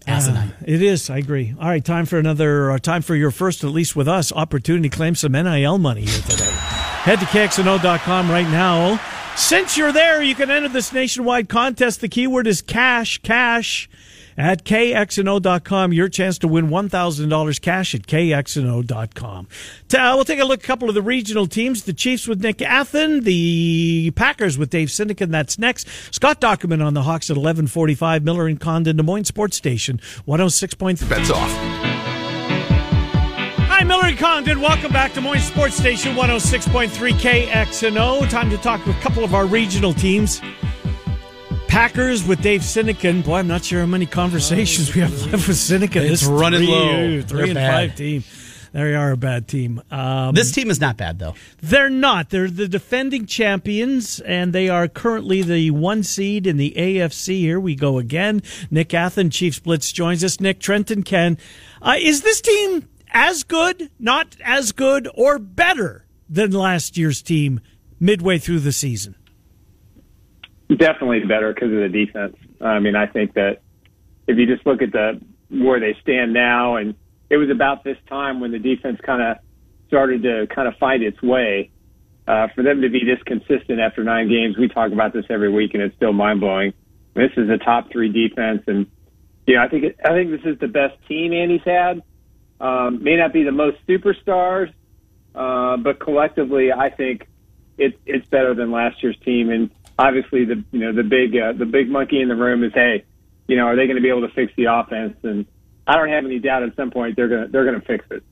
[0.06, 0.48] Asinine.
[0.50, 1.08] Uh, it is.
[1.08, 1.54] I agree.
[1.58, 2.70] All right, time for another.
[2.72, 6.02] Uh, time for your first, at least with us, opportunity to claim some NIL money
[6.04, 6.50] here today.
[6.50, 9.00] Head to KXNO.com right now.
[9.36, 12.00] Since you're there, you can enter this nationwide contest.
[12.02, 13.18] The keyword is cash.
[13.22, 13.88] Cash.
[14.36, 19.48] At KXNO.com, your chance to win $1,000 cash at KXNO.com.
[19.88, 21.84] Ta- we'll take a look at a couple of the regional teams.
[21.84, 25.30] The Chiefs with Nick Athan, the Packers with Dave Syndican.
[25.30, 25.88] That's next.
[26.12, 28.24] Scott Dochterman on the Hawks at 1145.
[28.24, 31.08] Miller and Condon, Des Moines Sports Station, 106.3.
[31.08, 31.50] Bets off.
[33.68, 34.60] Hi, Miller and Condon.
[34.60, 38.28] Welcome back to Des Moines Sports Station 106.3 KXNO.
[38.30, 40.40] Time to talk with a couple of our regional teams.
[41.68, 43.24] Packers with Dave Sinekin.
[43.24, 46.02] Boy, I'm not sure how many conversations we have left with Sinekin.
[46.02, 47.22] It's This running three, low.
[47.22, 47.72] Three They're and bad.
[47.90, 48.24] five team.
[48.72, 49.80] They are a bad team.
[49.90, 51.34] Um, This team is not bad, though.
[51.62, 52.30] they're not.
[52.30, 57.38] They're the defending champions, and they are currently the one seed in the AFC.
[57.40, 58.42] Here we go again.
[58.70, 60.40] Nick Athan, Chiefs Blitz, joins us.
[60.40, 61.38] Nick Trenton Ken.
[61.82, 67.60] Uh, is this team as good, not as good, or better than last year's team
[68.00, 69.14] midway through the season?
[70.68, 72.36] Definitely better because of the defense.
[72.60, 73.60] I mean, I think that
[74.26, 76.94] if you just look at the where they stand now, and
[77.30, 79.38] it was about this time when the defense kind of
[79.88, 81.70] started to kind of find its way.
[82.26, 85.52] Uh, for them to be this consistent after nine games, we talk about this every
[85.52, 86.72] week, and it's still mind blowing.
[87.12, 88.86] This is a top three defense, and
[89.46, 92.02] you know, I think it, I think this is the best team Andy's had.
[92.60, 94.72] Um, may not be the most superstars,
[95.34, 97.28] uh, but collectively, I think
[97.76, 99.50] it's it's better than last year's team.
[99.50, 102.72] And obviously, the you know the big uh, the big monkey in the room is
[102.74, 103.04] hey,
[103.46, 105.16] you know, are they going to be able to fix the offense?
[105.22, 105.46] And
[105.86, 108.22] I don't have any doubt at some point they're gonna they're gonna fix it.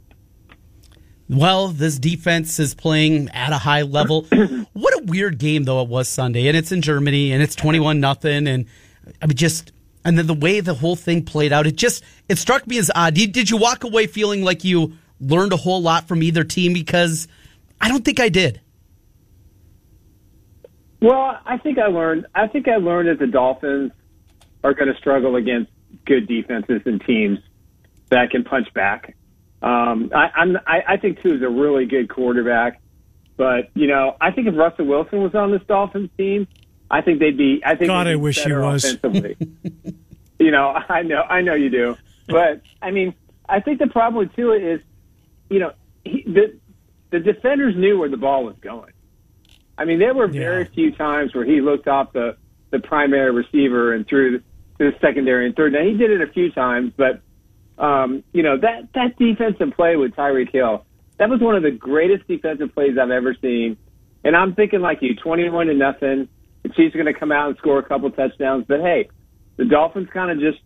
[1.28, 4.26] Well, this defense is playing at a high level.
[4.72, 8.00] what a weird game though it was Sunday, and it's in Germany, and it's twenty-one
[8.00, 8.66] nothing, and
[9.20, 9.72] I mean just
[10.04, 12.90] and then the way the whole thing played out, it just it struck me as
[12.94, 13.14] odd.
[13.14, 16.72] Did, did you walk away feeling like you learned a whole lot from either team?
[16.72, 17.28] Because
[17.80, 18.60] I don't think I did.
[21.02, 22.26] Well, I think I learned.
[22.32, 23.90] I think I learned that the Dolphins
[24.62, 25.72] are going to struggle against
[26.06, 27.40] good defenses and teams
[28.10, 29.16] that can punch back.
[29.62, 32.80] Um, I, I'm, I, I think Tua is a really good quarterback,
[33.36, 36.46] but you know, I think if Russell Wilson was on this Dolphins team,
[36.88, 37.60] I think they'd be.
[37.66, 38.96] I think God, I wish he was.
[40.38, 41.96] you know, I know, I know you do,
[42.28, 43.14] but I mean,
[43.48, 44.80] I think the problem with Tua is,
[45.50, 45.72] you know,
[46.04, 46.60] he, the
[47.10, 48.92] the defenders knew where the ball was going.
[49.82, 50.68] I mean, there were very Yeah.
[50.74, 52.36] few times where he looked off the
[52.70, 54.44] the primary receiver and threw to
[54.78, 55.72] the secondary and third.
[55.74, 57.20] Now he did it a few times, but
[57.78, 60.84] um, you know that that defensive play with Tyreek Hill,
[61.18, 63.76] that was one of the greatest defensive plays I've ever seen.
[64.24, 66.28] And I'm thinking like you, 21 to nothing.
[66.62, 69.08] The Chiefs are going to come out and score a couple touchdowns, but hey,
[69.56, 70.60] the Dolphins kind of just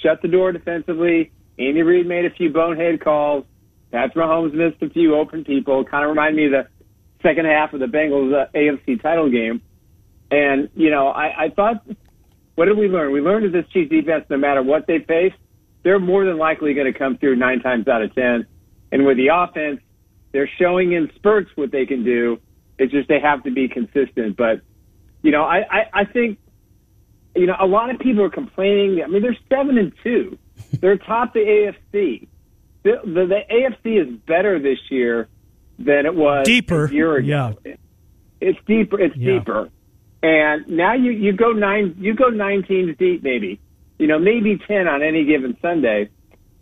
[0.00, 1.32] shut the door defensively.
[1.58, 3.44] Andy Reid made a few bonehead calls.
[3.90, 5.84] Patrick Mahomes missed a few open people.
[5.84, 6.68] Kind of remind me of the
[7.24, 9.62] second half of the Bengals uh, AFC title game.
[10.30, 11.84] And you know, I, I thought,
[12.54, 13.12] what did we learn?
[13.12, 15.32] We learned that this Chiefs defense, no matter what they face,
[15.82, 18.46] they're more than likely going to come through nine times out of ten.
[18.92, 19.80] And with the offense,
[20.32, 22.40] they're showing in spurts what they can do.
[22.78, 24.36] It's just they have to be consistent.
[24.36, 24.60] But
[25.22, 26.38] you know, I, I, I think
[27.34, 29.02] you know a lot of people are complaining.
[29.02, 30.38] I mean, they're seven and two.
[30.80, 32.28] They're top the AFC.
[32.84, 35.28] The, the, the AFC is better this year
[35.78, 37.56] than it was Deeper, a year ago.
[37.64, 37.74] yeah.
[38.40, 39.00] It's deeper.
[39.00, 39.38] It's Yeah.
[39.38, 39.70] deeper.
[40.22, 43.60] And now you you go nine you go nine teams deep maybe,
[43.98, 46.08] you know maybe ten on any given Sunday,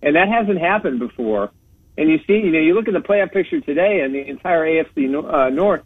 [0.03, 1.51] and that hasn't happened before.
[1.97, 4.65] And you see, you know, you look at the playoff picture today, and the entire
[4.65, 5.83] AFC uh, North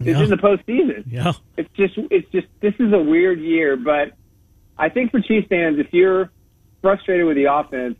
[0.00, 0.22] is Yeah.
[0.24, 1.04] in the postseason.
[1.06, 1.32] Yeah.
[1.56, 4.12] It's just it's just this is a weird year, but
[4.76, 6.30] I think for Chiefs fans, if you're
[6.82, 7.96] frustrated with the offense,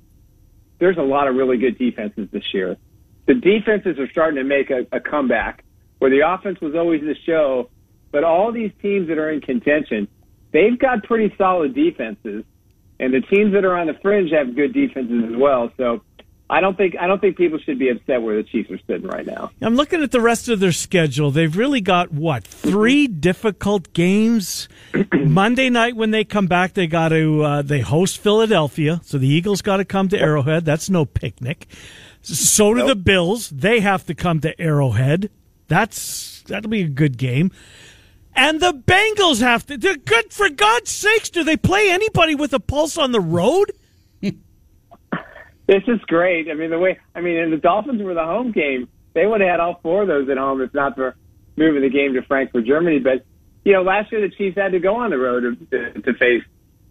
[0.80, 2.76] there's a lot of really good defenses this year.
[3.26, 5.64] The defenses are starting to make a, a comeback
[5.98, 7.70] where the offense was always the show,
[8.12, 10.08] but all these teams that are in contention,
[10.52, 12.44] they've got pretty solid defenses,
[13.00, 15.72] and the teams that are on the fringe have good defenses as well.
[15.76, 16.02] So
[16.48, 19.06] I don't think I don't think people should be upset where the Chiefs are sitting
[19.06, 19.50] right now.
[19.62, 21.30] I'm looking at the rest of their schedule.
[21.30, 24.68] They've really got what three difficult games.
[25.12, 29.26] Monday night when they come back, they got to uh, they host Philadelphia, so the
[29.26, 30.66] Eagles got to come to Arrowhead.
[30.66, 31.66] That's no picnic.
[32.24, 33.50] So do the Bills.
[33.50, 35.30] They have to come to Arrowhead.
[35.68, 37.50] That's that'll be a good game.
[38.36, 39.76] And the Bengals have to.
[39.76, 41.30] They're good for God's sakes.
[41.30, 43.72] Do they play anybody with a pulse on the road?
[45.66, 46.50] This is great.
[46.50, 48.88] I mean, the way I mean, and the Dolphins were the home game.
[49.14, 51.16] They would have had all four of those at home if not for
[51.56, 52.98] moving the game to Frankfurt, Germany.
[52.98, 53.24] But
[53.64, 56.12] you know, last year the Chiefs had to go on the road to, to, to
[56.14, 56.42] face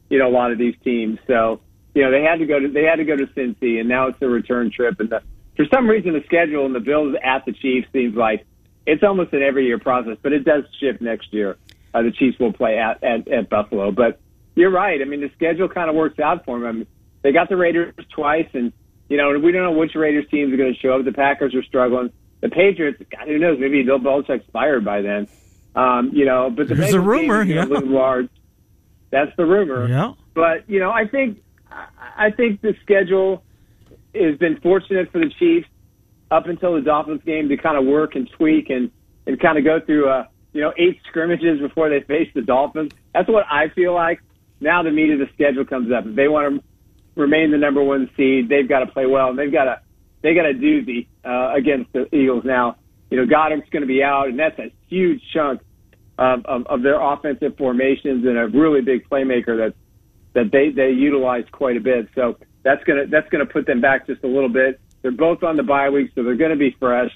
[0.09, 1.19] you know a lot of these teams.
[1.27, 1.61] So
[1.93, 4.07] you know they had to go to they had to go to Cincy, and now
[4.07, 4.99] it's a return trip.
[4.99, 5.21] And the,
[5.55, 8.45] for some reason, the schedule and the Bills at the Chiefs seems like
[8.85, 11.57] it's almost an every year process, but it does shift next year.
[11.93, 14.19] Uh, the Chiefs will play at, at at Buffalo, but
[14.55, 15.01] you're right.
[15.01, 16.67] I mean, the schedule kind of works out for them.
[16.67, 16.87] I mean,
[17.21, 18.73] they got the Raiders twice, and
[19.09, 21.05] you know we don't know which Raiders teams are going to show up.
[21.05, 22.11] The Packers are struggling.
[22.41, 23.57] The Patriots, God, who knows?
[23.59, 25.27] Maybe Bill Belichick's fired by then.
[25.75, 27.65] Um, you know, but the There's a rumor, yeah.
[27.65, 28.29] large.
[29.11, 29.87] That's the rumor.
[29.87, 30.13] Yeah.
[30.33, 31.42] But you know, I think
[32.17, 33.43] I think the schedule
[34.15, 35.67] has been fortunate for the Chiefs
[36.29, 38.91] up until the Dolphins game to kind of work and tweak and
[39.25, 42.91] and kind of go through uh you know eight scrimmages before they face the Dolphins.
[43.13, 44.21] That's what I feel like.
[44.59, 46.05] Now the meat of the schedule comes up.
[46.05, 46.63] If they want to
[47.15, 49.79] remain the number one seed, they've got to play well, and they've got to
[50.21, 52.77] they got a doozy uh, against the Eagles now.
[53.11, 55.61] You know, Goedert's going to be out, and that's a huge chunk
[56.17, 59.73] of, of, of their offensive formations and a really big playmaker that
[60.33, 62.09] that they they utilize quite a bit.
[62.15, 64.79] So that's gonna that's gonna put them back just a little bit.
[65.03, 67.11] They're both on the bye week, so they're going to be fresh.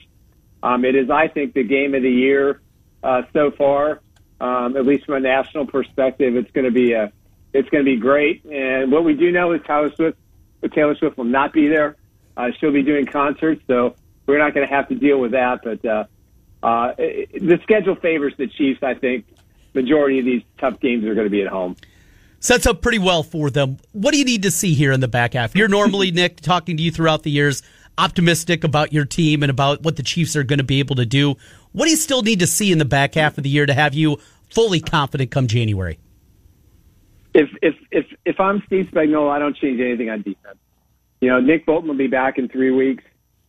[0.62, 2.62] Um, it is, I think, the game of the year
[3.02, 4.02] uh, so far.
[4.40, 7.12] Um, at least from a national perspective, it's going to be a
[7.54, 8.44] it's going to be great.
[8.46, 10.18] And what we do know is Taylor Swift,
[10.62, 11.96] but Taylor Swift will not be there.
[12.36, 13.96] Uh, she'll be doing concerts, so
[14.28, 15.62] we're not going to have to deal with that.
[15.64, 16.04] But uh,
[16.62, 18.84] uh, it, the schedule favors the Chiefs.
[18.84, 19.26] I think
[19.74, 21.78] majority of these tough games are going to be at home.
[22.40, 23.78] Sets up pretty well for them.
[23.94, 25.56] What do you need to see here in the back half?
[25.56, 27.64] You're normally, Nick, talking to you throughout the years.
[27.98, 31.06] optimistic about your team and about what the Chiefs are going to be able to
[31.06, 31.36] do.
[31.72, 33.74] What do you still need to see in the back half of the year to
[33.74, 34.18] have you
[34.50, 36.00] fully confident come January?
[37.34, 40.58] If if if if I'm Steve Spagnuolo, I don't change anything on defense.
[41.22, 43.04] You know, Nick Bolton will be back in three weeks,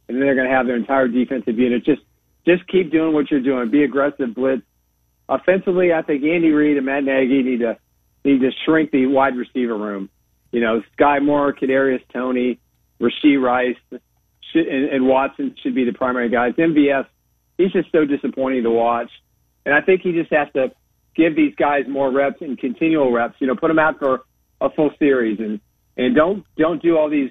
[0.09, 1.85] and then they're going to have their entire defensive unit.
[1.85, 2.03] Just
[2.47, 3.71] just keep doing what you're doing.
[3.71, 4.63] Be aggressive, blitz.
[5.29, 7.79] Offensively, I think Andy Reid and Matt Nagy need to
[8.29, 10.11] need to shrink the wide receiver room.
[10.53, 12.59] You know, Skyy Moore, Kadarius Toney,
[13.01, 16.55] Rashee Rice, and, and Watson should be the primary guys.
[16.55, 17.07] MVS,
[17.57, 19.11] he's just so disappointing to watch,
[19.67, 20.73] and I think he just has to
[21.15, 23.35] give these guys more reps and continual reps.
[23.41, 24.21] You know, put them out for
[24.61, 25.61] a full series, and
[25.97, 27.31] and don't don't do all these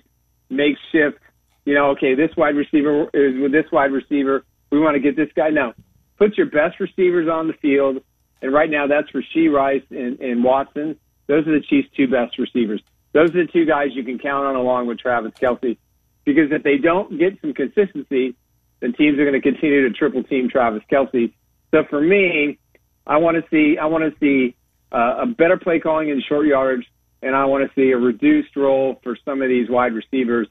[0.49, 1.19] makeshift.
[1.65, 4.43] You know, okay, this wide receiver is with this wide receiver.
[4.71, 5.49] We want to get this guy.
[5.49, 5.73] No,
[6.17, 8.03] put your best receivers on the field,
[8.41, 10.97] and right now that's Rashee Rice and, and Watson.
[11.27, 12.81] Those are the Chiefs' two best receivers.
[13.13, 15.77] Those are the two guys you can count on along with Travis Kelce.
[16.23, 18.35] Because if they don't get some consistency,
[18.79, 21.33] then teams are going to continue to triple team Travis Kelce.
[21.71, 22.59] So for me,
[23.05, 24.55] I want to see I want to see
[24.91, 26.85] uh, a better play calling in short yardage,
[27.21, 30.47] and I want to see a reduced role for some of these wide receivers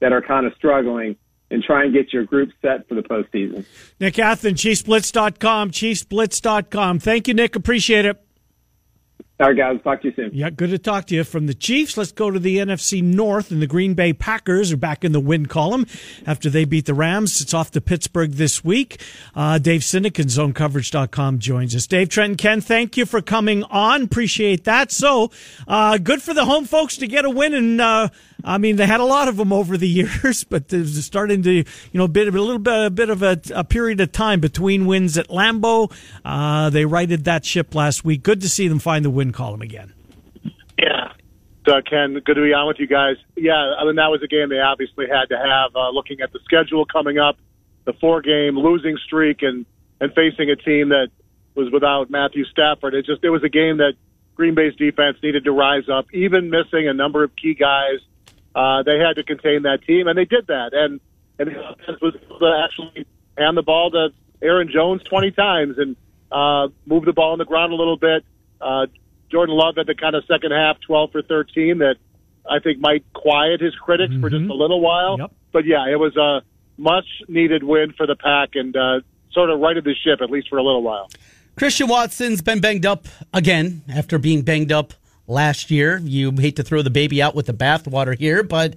[0.00, 1.16] that are kind of struggling
[1.50, 3.64] and try and get your group set for the postseason.
[4.00, 6.98] Nick Athan, ChiefsBlitz.com, ChiefsBlitz.com.
[6.98, 7.56] Thank you, Nick.
[7.56, 8.22] Appreciate it.
[9.40, 9.80] All right, guys.
[9.84, 10.30] Talk to you soon.
[10.32, 11.22] Yeah, good to talk to you.
[11.22, 14.76] From the Chiefs, let's go to the NFC North, and the Green Bay Packers are
[14.76, 15.86] back in the win column
[16.26, 17.40] after they beat the Rams.
[17.40, 19.00] It's off to Pittsburgh this week.
[19.36, 21.86] Uh, Dave Sinekin, ZoneCoverage.com, joins us.
[21.86, 24.02] Dave Trent and Ken, thank you for coming on.
[24.02, 24.90] Appreciate that.
[24.90, 25.30] So,
[25.68, 28.08] uh, good for the home folks to get a win, and uh,
[28.44, 29.88] I mean, they had a lot of them over the
[30.24, 33.10] years, but there's starting to, you know, a bit of a little bit, a bit
[33.10, 35.92] of a, a period of time between wins at Lambeau.
[36.24, 38.22] Uh, they righted that ship last week.
[38.22, 39.92] Good to see them find the win column again.
[40.78, 41.12] Yeah.
[41.88, 43.16] Ken, good to be on with you guys.
[43.36, 46.32] Yeah, I mean, that was a game they obviously had to have, uh, looking at
[46.32, 47.36] the schedule coming up,
[47.84, 49.66] the four game losing streak, and,
[50.00, 51.08] and facing a team that
[51.54, 52.94] was without Matthew Stafford.
[52.94, 53.94] It just, it was a game that
[54.34, 57.98] Green Bay's defense needed to rise up, even missing a number of key guys.
[58.54, 60.70] Uh, they had to contain that team, and they did that.
[60.72, 61.00] And,
[61.38, 63.06] and the offense was able to actually
[63.36, 64.08] hand the ball to
[64.42, 65.96] Aaron Jones 20 times and
[66.30, 68.24] uh, move the ball on the ground a little bit.
[68.60, 68.86] Uh,
[69.30, 71.96] Jordan Love had the kind of second half, 12 for 13, that
[72.48, 74.22] I think might quiet his critics mm-hmm.
[74.22, 75.18] for just a little while.
[75.18, 75.32] Yep.
[75.52, 76.42] But yeah, it was a
[76.76, 79.00] much needed win for the Pack and uh,
[79.32, 81.10] sort of righted the ship, at least for a little while.
[81.56, 84.94] Christian Watson's been banged up again after being banged up
[85.28, 85.98] last year.
[86.02, 88.74] You hate to throw the baby out with the bathwater here, but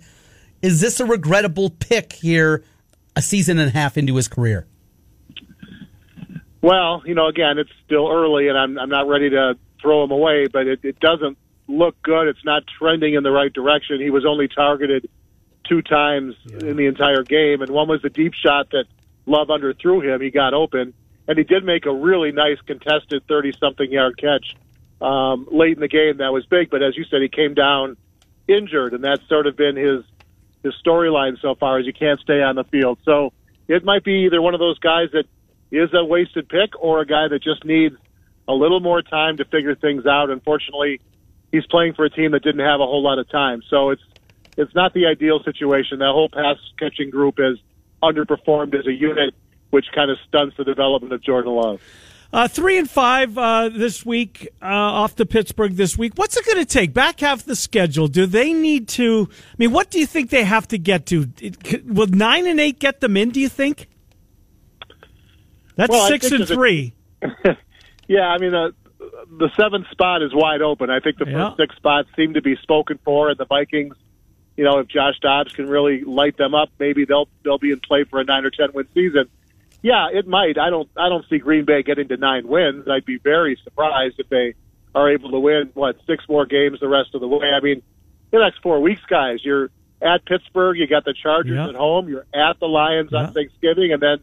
[0.62, 2.64] is this a regrettable pick here
[3.16, 4.68] a season and a half into his career?
[6.62, 10.12] Well, you know, again, it's still early, and I'm I'm not ready to throw him
[10.12, 11.38] away, but it, it doesn't
[11.68, 12.28] look good.
[12.28, 14.00] It's not trending in the right direction.
[14.00, 15.10] He was only targeted
[15.68, 16.70] two times yeah.
[16.70, 18.86] in the entire game, and one was a deep shot that
[19.26, 20.22] Love underthrew him.
[20.22, 20.94] He got open,
[21.28, 24.56] and he did make a really nice contested 30 something yard catch
[25.02, 26.18] um, late in the game.
[26.18, 27.98] That was big, but as you said, he came down
[28.48, 30.04] injured, and that's sort of been his
[30.64, 31.80] his storyline so far.
[31.80, 33.34] Is he can't stay on the field, so
[33.68, 35.26] it might be either one of those guys that
[35.72, 37.96] is a wasted pick or a guy that just needs
[38.48, 40.30] a little more time to figure things out.
[40.30, 41.00] Unfortunately,
[41.52, 44.04] he's playing for a team that didn't have a whole lot of time, so it's
[44.58, 46.00] it's not the ideal situation.
[46.00, 47.58] That whole pass catching group has
[48.04, 49.34] underperformed as a unit,
[49.70, 51.82] which kind of stunts the development of Jordan Love.
[52.34, 56.14] Uh, three and five uh, this week uh, off to Pittsburgh this week.
[56.16, 56.94] What's it going to take?
[56.94, 58.08] Back half the schedule.
[58.08, 59.28] Do they need to?
[59.32, 61.28] I mean, what do you think they have to get to?
[61.42, 63.32] It, will nine and eight get them in?
[63.32, 63.90] Do you think?
[65.76, 66.94] That's well, six and three.
[68.08, 68.74] yeah, I mean the
[69.38, 70.90] the seventh spot is wide open.
[70.90, 71.56] I think the first yeah.
[71.58, 73.96] six spots seem to be spoken for, and the Vikings.
[74.56, 77.80] You know, if Josh Dobbs can really light them up, maybe they'll they'll be in
[77.82, 79.30] play for a nine or ten win season.
[79.82, 80.58] Yeah, it might.
[80.60, 80.90] I don't.
[80.96, 82.88] I don't see Green Bay getting to nine wins.
[82.88, 84.54] I'd be very surprised if they
[84.94, 87.48] are able to win what six more games the rest of the way.
[87.48, 87.82] I mean,
[88.30, 89.44] the next four weeks, guys.
[89.44, 90.78] You're at Pittsburgh.
[90.78, 92.10] You got the Chargers at home.
[92.10, 94.18] You're at the Lions on Thanksgiving, and then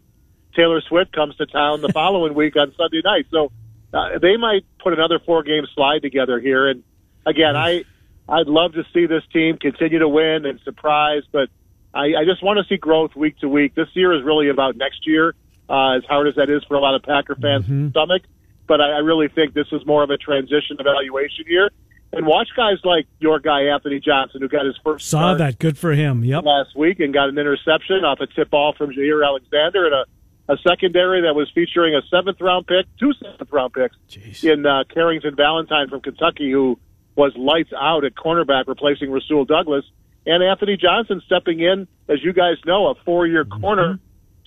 [0.55, 3.27] Taylor Swift comes to town the following week on Sunday night.
[3.31, 3.51] So
[3.93, 6.69] uh, they might put another four game slide together here.
[6.69, 6.85] And
[7.27, 7.85] again, I
[8.29, 11.49] I'd love to see this team continue to win and surprise, but
[11.95, 13.75] I, I just want to see growth week to week.
[13.75, 15.35] This year is really about next year
[15.69, 17.91] uh, as hard as that is for a lot of Packer fans' mm-hmm.
[17.91, 18.23] stomach.
[18.67, 21.71] But I, I really think this is more of a transition evaluation year.
[22.13, 25.77] And watch guys like your guy Anthony Johnson, who got his first saw that good
[25.77, 26.25] for him.
[26.25, 29.95] Yep, last week and got an interception off a tip ball from Jaire Alexander and
[29.95, 30.05] a
[30.49, 34.51] a secondary that was featuring a seventh round pick, two seventh round picks Jeez.
[34.51, 36.79] in uh, Carrington Valentine from Kentucky, who
[37.17, 39.85] was lights out at cornerback, replacing Rasul Douglas.
[40.25, 43.61] and Anthony Johnson stepping in, as you guys know, a four-year mm-hmm.
[43.61, 43.99] corner,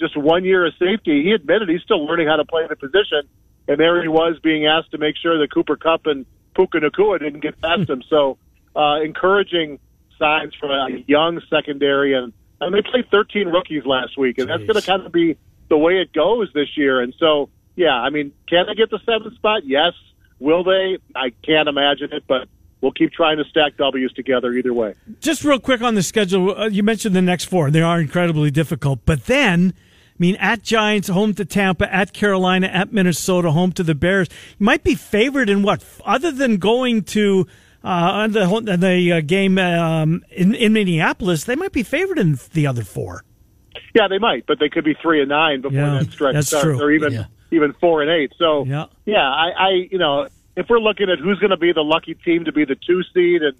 [0.02, 1.24] just one year of safety.
[1.24, 3.22] He admitted he's still learning how to play the position,
[3.68, 6.26] and there he was being asked to make sure that Cooper Kupp and
[6.56, 8.04] Puka Nacua didn't get past him.
[8.10, 8.38] So,
[8.76, 9.80] uh, encouraging
[10.20, 14.58] signs from a young secondary, and, and they played 13 rookies last week, and Jeez.
[14.58, 15.38] that's going to kind of be
[15.70, 17.02] the way it goes this year.
[17.02, 19.64] And so, yeah, I mean, can they get the seventh spot?
[19.66, 19.94] Yes.
[20.40, 20.98] Will they?
[21.16, 22.48] I can't imagine it, but
[22.82, 24.96] we'll keep trying to stack W's together either way.
[25.20, 27.72] Just real quick on the schedule, uh, you mentioned the next four.
[27.72, 29.74] They are incredibly difficult, but then.
[30.22, 34.28] I mean, at Giants, home to Tampa, at Carolina, at Minnesota, home to the Bears.
[34.60, 35.84] You might be favored in what?
[36.06, 37.48] Other than going to
[37.84, 42.68] uh, the the uh, game um, in in Minneapolis, they might be favored in the
[42.68, 43.24] other four.
[43.96, 46.66] Yeah, they might, but they could be three and nine before yeah, that stretch starts,
[46.66, 46.80] true.
[46.80, 47.26] or even yeah.
[47.50, 48.32] even four and eight.
[48.38, 51.74] So yeah, yeah I, I you know if we're looking at who's going to be
[51.74, 53.58] the lucky team to be the two seed and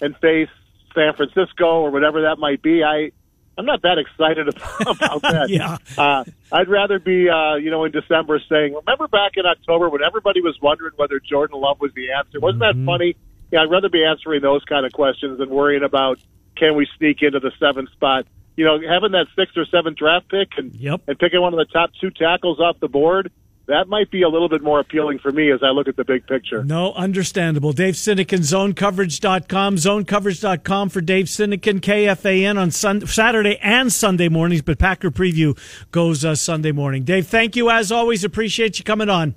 [0.00, 0.48] and face
[0.92, 3.12] San Francisco or whatever that might be, I
[3.60, 4.48] I'm not that excited
[4.80, 5.48] about that.
[5.50, 9.90] yeah, uh, I'd rather be uh, you know in December saying, remember back in October
[9.90, 12.40] when everybody was wondering whether Jordan Love was the answer?
[12.40, 12.86] Wasn't mm-hmm.
[12.86, 13.16] that funny?
[13.52, 16.18] Yeah, I'd rather be answering those kind of questions than worrying about
[16.56, 18.26] can we sneak into the seventh spot.
[18.56, 21.02] You know, having that sixth or seventh draft pick and yep.
[21.06, 23.30] and picking one of the top two tackles off the board
[23.70, 26.04] that might be a little bit more appealing for me as I look at the
[26.04, 26.64] big picture.
[26.64, 27.72] No, understandable.
[27.72, 35.10] Dave Sinekin, zonecoverage.com, zonecoverage.com for Dave Sinekin, KFAN on Saturday and Sunday mornings, but Packer
[35.10, 35.58] Preview
[35.92, 37.04] goes uh, Sunday morning.
[37.04, 38.24] Dave, thank you as always.
[38.24, 39.34] Appreciate you coming on.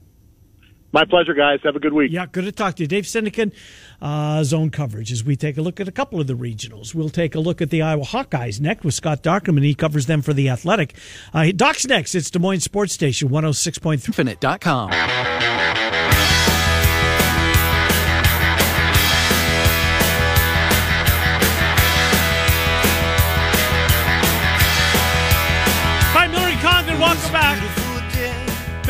[0.93, 1.59] My pleasure, guys.
[1.63, 2.11] Have a good week.
[2.11, 2.87] Yeah, good to talk to you.
[2.87, 3.51] Dave Sinekin,
[4.01, 6.93] uh, zone coverage as we take a look at a couple of the regionals.
[6.93, 9.63] We'll take a look at the Iowa Hawkeyes next with Scott Dochterman.
[9.63, 10.95] He covers them for The Athletic.
[11.33, 12.13] Uh, Doc's next.
[12.13, 14.05] It's Des Moines Sports Station 106.3.
[14.05, 16.12] Infinite.com.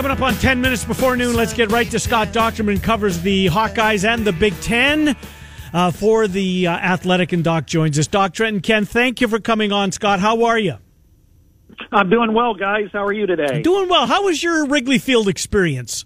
[0.04, 3.46] Coming up on 10 minutes before noon, let's get right to Scott Dochterman covers the
[3.46, 5.16] Hawkeyes and the Big Ten
[5.74, 8.08] uh, for the uh, Athletic, and Doc joins us.
[8.08, 9.94] Doc Trenton Ken, thank you for coming on.
[9.94, 10.76] Scott, how are you?
[11.90, 12.90] I'm doing well, guys.
[12.92, 13.62] How are you today?
[13.62, 14.06] Doing well.
[14.06, 16.04] How was your Wrigley Field experience?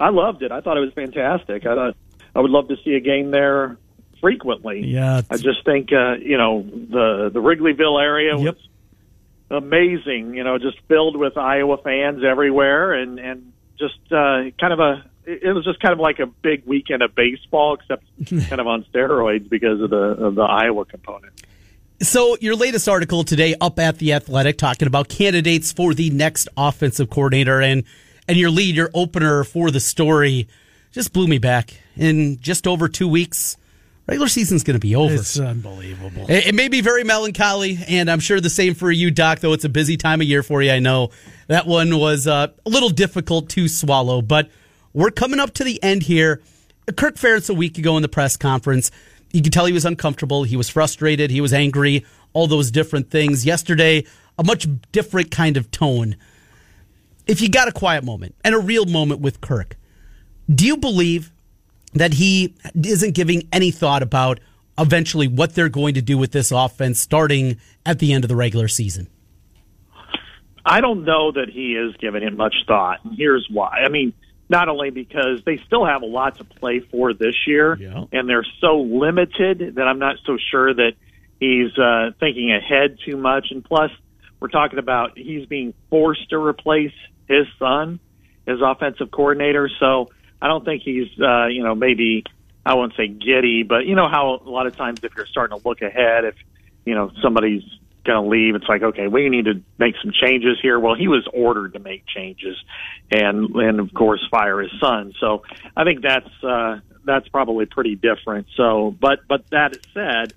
[0.00, 0.50] I loved it.
[0.50, 1.66] I thought it was fantastic.
[1.66, 1.96] I thought
[2.34, 3.76] I would love to see a game there
[4.20, 4.86] frequently.
[4.86, 8.56] Yeah, I just think uh, you know the the Wrigleyville area yep.
[8.56, 8.68] was
[9.50, 10.34] amazing.
[10.34, 15.04] You know, just filled with Iowa fans everywhere, and and just uh, kind of a
[15.26, 18.04] it was just kind of like a big weekend of baseball, except
[18.48, 21.32] kind of on steroids because of the of the Iowa component.
[22.02, 26.48] So, your latest article today up at the Athletic talking about candidates for the next
[26.56, 27.84] offensive coordinator, and
[28.28, 30.48] and your lead, your opener for the story,
[30.92, 31.74] just blew me back.
[31.96, 33.56] In just over two weeks,
[34.06, 35.14] regular season's going to be over.
[35.14, 36.26] It's unbelievable.
[36.28, 39.40] It, it, may be very melancholy, and I'm sure the same for you, Doc.
[39.40, 41.10] Though it's a busy time of year for you, I know
[41.46, 44.22] that one was uh, a little difficult to swallow.
[44.22, 44.50] But
[44.92, 46.42] we're coming up to the end here.
[46.96, 48.90] Kirk Ferentz a week ago in the press conference,
[49.32, 50.44] you could tell he was uncomfortable.
[50.44, 51.30] He was frustrated.
[51.30, 52.04] He was angry.
[52.32, 53.46] All those different things.
[53.46, 54.04] Yesterday,
[54.38, 56.16] a much different kind of tone.
[57.26, 59.76] If you got a quiet moment and a real moment with Kirk,
[60.52, 61.32] do you believe
[61.94, 64.40] that he isn't giving any thought about
[64.78, 68.36] eventually what they're going to do with this offense starting at the end of the
[68.36, 69.08] regular season?
[70.66, 73.00] I don't know that he is giving it much thought.
[73.16, 73.82] here's why.
[73.84, 74.14] I mean,
[74.48, 78.04] not only because they still have a lot to play for this year, yeah.
[78.12, 80.92] and they're so limited that I'm not so sure that
[81.38, 83.48] he's uh, thinking ahead too much.
[83.50, 83.90] And plus,
[84.40, 86.92] we're talking about he's being forced to replace
[87.28, 88.00] his son
[88.46, 89.70] as offensive coordinator.
[89.80, 90.10] So
[90.44, 92.22] I don't think he's, uh, you know, maybe
[92.66, 95.58] I won't say giddy, but you know how a lot of times if you're starting
[95.58, 96.34] to look ahead, if
[96.84, 97.62] you know somebody's
[98.04, 100.78] going to leave, it's like, okay, we need to make some changes here.
[100.78, 102.58] Well, he was ordered to make changes,
[103.10, 105.14] and and of course fire his son.
[105.18, 108.48] So I think that's uh, that's probably pretty different.
[108.54, 110.34] So, but but that said,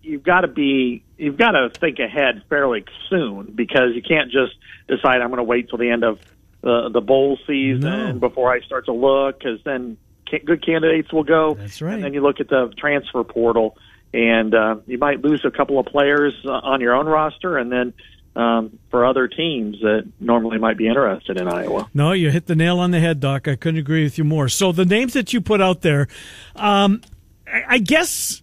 [0.00, 4.54] you've got to be you've got to think ahead fairly soon because you can't just
[4.88, 6.18] decide I'm going to wait till the end of
[6.64, 8.12] the the bowl season no.
[8.14, 9.98] before I start to look, because then
[10.44, 11.54] good candidates will go.
[11.54, 11.94] That's right.
[11.94, 13.76] And then you look at the transfer portal,
[14.12, 17.70] and uh, you might lose a couple of players uh, on your own roster, and
[17.70, 17.92] then
[18.34, 21.88] um, for other teams that normally might be interested in Iowa.
[21.92, 23.46] No, you hit the nail on the head, Doc.
[23.46, 24.48] I couldn't agree with you more.
[24.48, 26.08] So the names that you put out there,
[26.56, 27.02] um,
[27.46, 28.42] I guess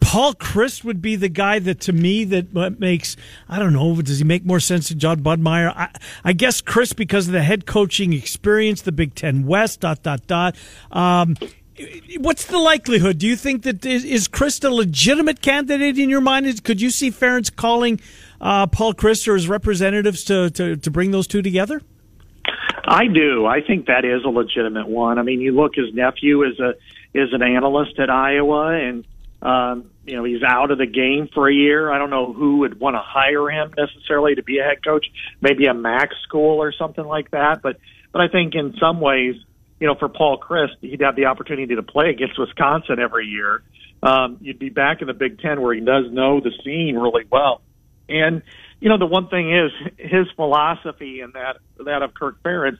[0.00, 3.16] Paul Chryst would be the guy that to me that makes
[3.48, 5.72] I don't know does he make more sense than Jon Budmayr?
[5.76, 5.90] I,
[6.24, 10.26] I guess Chryst because of the head coaching experience, the Big Ten West, dot dot
[10.26, 10.56] dot.
[10.90, 11.36] Um,
[12.18, 13.18] What's the likelihood?
[13.18, 16.62] Do you think that is, is Chryst a legitimate candidate in your mind?
[16.64, 18.00] Could you see Ferentz calling
[18.40, 21.80] uh, Paul Chryst or his representatives to, to, to bring those two together?
[22.84, 23.46] I do.
[23.46, 25.18] I think that is a legitimate one.
[25.18, 26.74] I mean, you look, his nephew is a
[27.14, 29.06] is an analyst at Iowa, and
[29.42, 31.90] um, you know he's out of the game for a year.
[31.90, 35.06] I don't know who would want to hire him necessarily to be a head coach.
[35.40, 37.60] Maybe a MAC school or something like that.
[37.62, 37.78] But
[38.12, 39.34] but I think in some ways,
[39.80, 43.62] you know, for Paul Chryst, he'd have the opportunity to play against Wisconsin every year.
[44.02, 47.24] Um, you'd be back in the Big Ten where he does know the scene really
[47.30, 47.60] well.
[48.08, 48.42] And
[48.80, 52.78] you know, the one thing is his philosophy and that that of Kirk Ferentz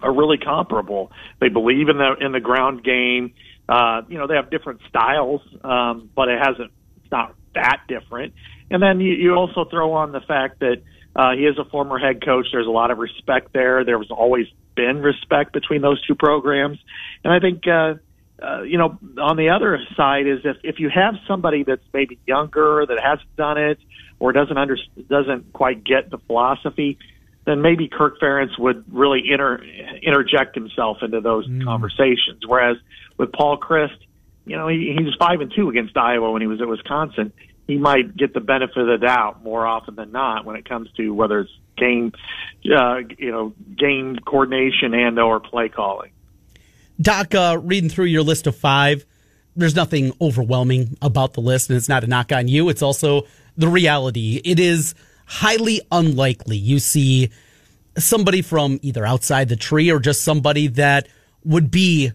[0.00, 1.12] are really comparable.
[1.40, 3.34] They believe in the in the ground game.
[3.68, 6.70] Uh, you know, they have different styles, um, but it hasn't.
[7.02, 8.34] It's not that different.
[8.70, 10.82] And then you, you also throw on the fact that
[11.14, 12.46] uh, he is a former head coach.
[12.52, 13.84] There's a lot of respect there.
[13.84, 16.78] There was always been respect between those two programs,
[17.24, 17.66] and I think.
[17.66, 17.94] Uh,
[18.38, 22.18] uh, you know, on the other side is if if you have somebody that's maybe
[22.26, 23.78] younger that hasn't done it
[24.18, 24.76] or doesn't under
[25.08, 26.98] doesn't quite get the philosophy,
[27.46, 29.62] then maybe Kirk Ferentz would really inter,
[30.02, 31.64] interject himself into those mm.
[31.64, 32.42] conversations.
[32.46, 32.76] Whereas
[33.16, 33.96] with Paul Chryst,
[34.44, 37.32] you know, he, he was five and two against Iowa when he was at Wisconsin.
[37.66, 40.90] He might get the benefit of the doubt more often than not when it comes
[40.96, 42.12] to whether it's game,
[42.76, 46.10] uh, you know, game coordination and or play calling.
[47.00, 49.04] Doc, uh, reading through your list of five,
[49.54, 52.68] there's nothing overwhelming about the list, and it's not a knock on you.
[52.68, 53.26] It's also
[53.56, 54.40] the reality.
[54.44, 54.94] It is
[55.26, 57.30] highly unlikely you see
[57.98, 61.08] somebody from either outside the tree or just somebody that
[61.44, 62.12] would be,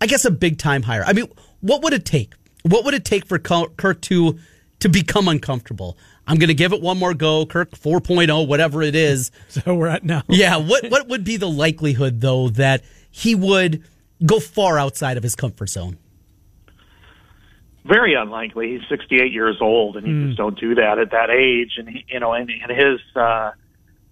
[0.00, 1.04] I guess, a big time hire.
[1.06, 1.26] I mean,
[1.60, 2.34] what would it take?
[2.62, 4.38] What would it take for Kirk to
[4.80, 5.96] to become uncomfortable?
[6.26, 9.30] I'm going to give it one more go, Kirk 4.0, whatever it is.
[9.48, 10.22] So we're at now.
[10.28, 10.56] yeah.
[10.56, 13.82] What what would be the likelihood though that he would
[14.24, 15.98] go far outside of his comfort zone?
[17.84, 18.72] Very unlikely.
[18.72, 20.26] He's 68 years old, and you mm.
[20.28, 21.72] just don't do that at that age.
[21.78, 23.50] And he, you know, and, and his, uh,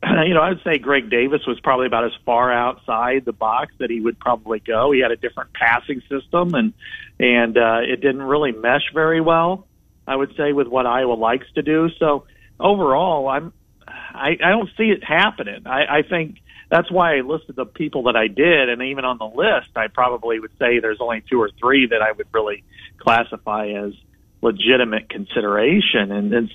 [0.24, 3.72] you know, I would say Greg Davis was probably about as far outside the box
[3.78, 4.90] that he would probably go.
[4.92, 6.72] He had a different passing system, and
[7.18, 9.66] and uh, it didn't really mesh very well.
[10.06, 11.88] I would say with what Iowa likes to do.
[11.98, 12.24] So
[12.58, 13.52] overall, I'm
[13.86, 15.66] I, I don't see it happening.
[15.66, 16.38] I, I think
[16.70, 19.88] that's why I listed the people that I did, and even on the list, I
[19.88, 22.62] probably would say there's only two or three that I would really
[22.98, 23.92] classify as
[24.40, 26.50] legitimate consideration, and and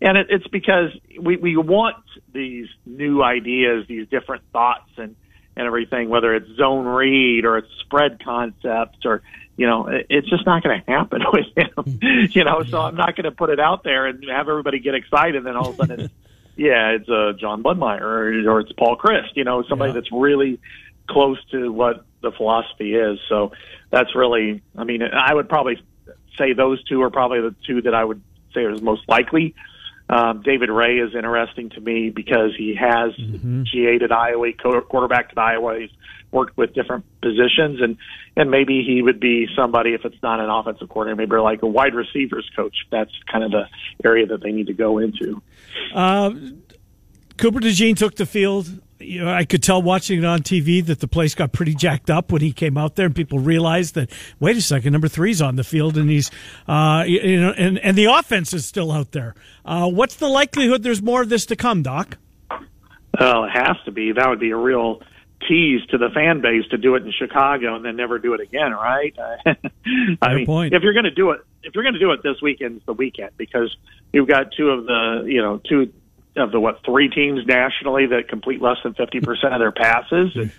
[0.00, 0.90] and it, it's because
[1.20, 1.96] we we want
[2.32, 5.16] these new ideas, these different thoughts, and
[5.56, 9.22] and everything, whether it's zone read or it's spread concepts or
[9.56, 11.98] you know, it's just not going to happen with him.
[12.00, 12.26] Hmm.
[12.30, 14.94] you know, so I'm not going to put it out there and have everybody get
[14.94, 16.14] excited, and then all of a sudden it's
[16.58, 20.00] yeah, it's uh, Jon Budmayr or, or it's Paul Chryst, you know, somebody yeah.
[20.00, 20.58] that's really
[21.08, 23.20] close to what the philosophy is.
[23.28, 23.52] So
[23.90, 25.80] that's really, I mean, I would probably
[26.36, 28.20] say those two are probably the two that I would
[28.54, 29.54] say are most likely.
[30.10, 33.62] Um, David Raih is interesting to me because he has mm-hmm.
[33.62, 35.78] GA'd at Iowa, quarterback at Iowa.
[35.78, 35.90] He's
[36.32, 37.98] worked with different positions, and
[38.36, 41.66] and maybe he would be somebody if it's not an offensive coordinator, maybe like a
[41.66, 42.74] wide receivers coach.
[42.90, 43.68] That's kind of the
[44.02, 45.42] area that they need to go into.
[45.94, 46.30] Uh,
[47.36, 48.68] Cooper DeJean took the field.
[48.98, 52.10] You know, I could tell watching it on TV that the place got pretty jacked
[52.10, 54.10] up when he came out there, and people realized that
[54.40, 56.30] wait a second, number three's on the field, and he's
[56.66, 59.34] uh, you know, and and the offense is still out there.
[59.64, 62.18] Uh, what's the likelihood there's more of this to come, Doc?
[63.20, 64.12] Well, it has to be.
[64.12, 65.00] That would be a real
[65.46, 68.40] tease to the fan base to do it in Chicago and then never do it
[68.40, 69.14] again, right?
[70.22, 70.74] I mean, point.
[70.74, 72.86] if you're going to do it, if you're going to do it this weekend, it's
[72.86, 73.74] the weekend because
[74.12, 75.92] you've got two of the, you know, two
[76.36, 80.32] of the what three teams nationally that complete less than fifty percent of their passes,
[80.34, 80.50] and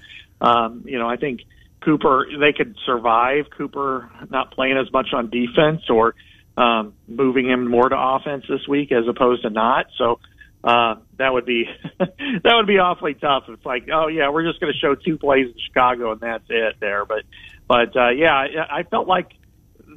[0.41, 1.41] um, you know, I think
[1.81, 6.15] Cooper they could survive Cooper not playing as much on defense or
[6.57, 9.87] um, moving him more to offense this week as opposed to not.
[9.97, 10.19] So
[10.63, 11.65] uh, that would be
[11.99, 13.43] that would be awfully tough.
[13.47, 16.45] It's like, oh yeah, we're just going to show two plays in Chicago and that's
[16.49, 17.05] it there.
[17.05, 17.23] But
[17.67, 19.31] but uh, yeah, I, I felt like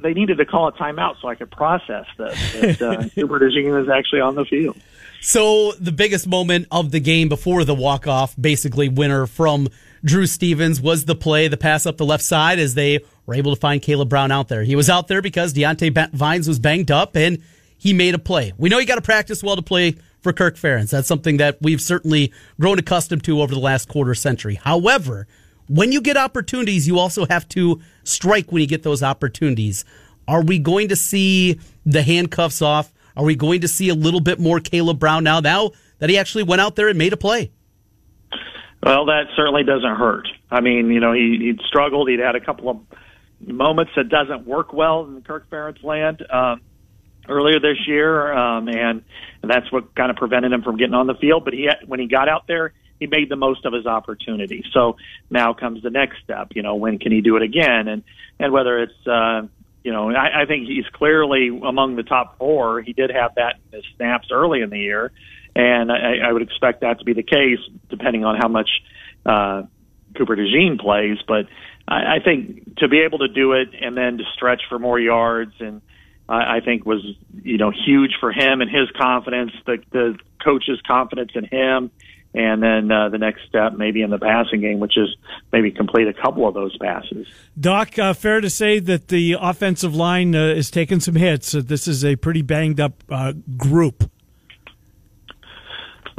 [0.01, 2.53] they needed to call a timeout so I could process this.
[2.53, 4.77] That uh, Hubert is actually on the field.
[5.21, 9.69] So the biggest moment of the game before the walk off, basically winner from
[10.03, 13.55] Drew Stevens, was the play, the pass up the left side as they were able
[13.55, 14.63] to find Caleb Brown out there.
[14.63, 17.41] He was out there because Diante Vines was banged up and
[17.77, 18.51] he made a play.
[18.57, 20.89] We know you got to practice well to play for Kirk Ferentz.
[20.89, 24.55] That's something that we've certainly grown accustomed to over the last quarter century.
[24.55, 25.27] However,
[25.67, 29.85] when you get opportunities, you also have to strike when you get those opportunities.
[30.27, 32.93] Are we going to see the handcuffs off?
[33.15, 36.17] Are we going to see a little bit more Caleb Brown now, now that he
[36.17, 37.51] actually went out there and made a play?
[38.81, 40.27] Well, that certainly doesn't hurt.
[40.49, 42.09] I mean, you know, he, he'd struggled.
[42.09, 42.79] He'd had a couple of
[43.39, 46.61] moments that doesn't work well in Kirk Ferentz land um,
[47.27, 49.03] earlier this year, um, and,
[49.41, 51.45] and that's what kind of prevented him from getting on the field.
[51.45, 54.63] But he, when he got out there, he made the most of his opportunity.
[54.73, 54.97] So
[55.29, 56.49] now comes the next step.
[56.55, 57.87] You know, when can he do it again?
[57.87, 58.03] And
[58.39, 59.47] and whether it's uh,
[59.83, 62.81] you know, I, I think he's clearly among the top four.
[62.81, 65.11] He did have that in his snaps early in the year,
[65.55, 67.59] and I, I would expect that to be the case
[67.89, 68.69] depending on how much
[69.25, 69.63] uh,
[70.17, 71.17] Cooper DeJean plays.
[71.27, 71.47] But
[71.87, 74.99] I, I think to be able to do it and then to stretch for more
[74.99, 75.81] yards and
[76.27, 77.03] I, I think was
[77.43, 81.91] you know huge for him and his confidence, the the coach's confidence in him,
[82.33, 85.15] and then uh, the next step maybe in the passing game, which is
[85.51, 87.27] maybe complete a couple of those passes.
[87.59, 91.53] Doc, uh, fair to say that the offensive line uh, is taking some hits.
[91.53, 94.09] Uh, this is a pretty banged up uh, group.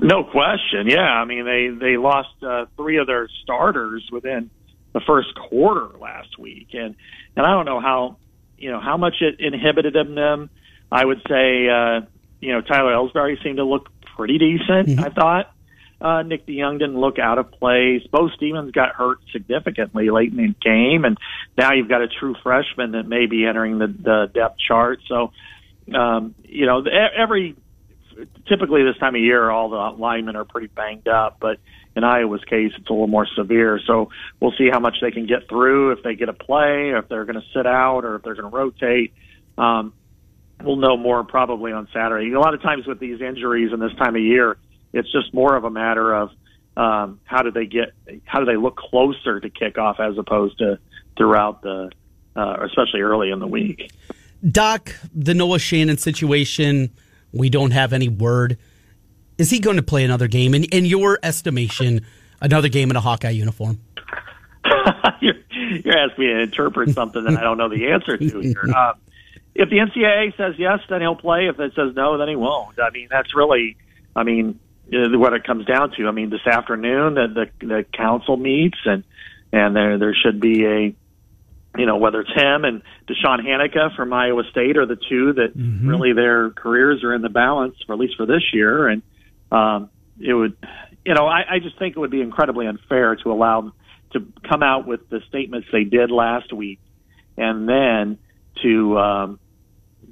[0.00, 0.86] No question.
[0.86, 4.50] Yeah, I mean they they lost uh, three of their starters within
[4.92, 6.94] the first quarter last week, and
[7.36, 8.18] and I don't know how
[8.58, 10.50] you know how much it inhibited them.
[10.90, 12.00] I would say uh,
[12.40, 14.88] you know Tyler Elsbury seemed to look pretty decent.
[14.88, 15.04] Mm-hmm.
[15.04, 15.54] I thought
[16.00, 18.02] uh, Nick DeJong didn't look out of place.
[18.10, 21.16] Beau Stephens got hurt significantly late in the game, and
[21.56, 25.00] now you've got a true freshman that may be entering the, the depth chart.
[25.08, 25.32] So,
[25.94, 27.56] um, you know, every
[28.46, 31.58] typically this time of year, all the linemen are pretty banged up, but
[31.96, 33.80] in Iowa's case, it's a little more severe.
[33.86, 36.98] So we'll see how much they can get through, if they get a play, or
[36.98, 39.14] if they're going to sit out, or if they're going to rotate.
[39.56, 39.92] Um,
[40.62, 42.32] we'll know more probably on Saturday.
[42.32, 44.56] A lot of times with these injuries in this time of year,
[44.92, 46.30] it's just more of a matter of
[46.76, 47.92] um, how do they get,
[48.24, 50.78] how do they look closer to kickoff as opposed to
[51.16, 51.90] throughout the,
[52.34, 53.92] uh, especially early in the week.
[54.48, 56.90] Doc, the Noah Shannon situation,
[57.32, 58.58] we don't have any word.
[59.38, 60.54] Is he going to play another game?
[60.54, 62.06] In, in your estimation,
[62.40, 63.80] another game in a Hawkeye uniform?
[65.20, 68.64] you're, you're, asking me to interpret something that I don't know the answer to here.
[68.74, 68.94] Uh,
[69.56, 71.46] if the NCAA says yes, then he'll play.
[71.46, 72.80] If it says no, then he won't.
[72.80, 73.76] I mean, that's really,
[74.16, 74.58] I mean,
[74.90, 76.08] what it comes down to.
[76.08, 79.04] I mean, this afternoon the the, the council meets and
[79.52, 80.94] and there there should be a
[81.78, 85.56] you know whether it's him and DeShawn Hanika from Iowa State are the two that
[85.56, 85.88] mm-hmm.
[85.88, 89.02] really their careers are in the balance for at least for this year and
[89.54, 89.90] um,
[90.20, 90.56] it would
[91.04, 93.72] you know I, I just think it would be incredibly unfair to allow them
[94.12, 96.78] to come out with the statements they did last week
[97.36, 98.18] and then
[98.62, 99.38] to um,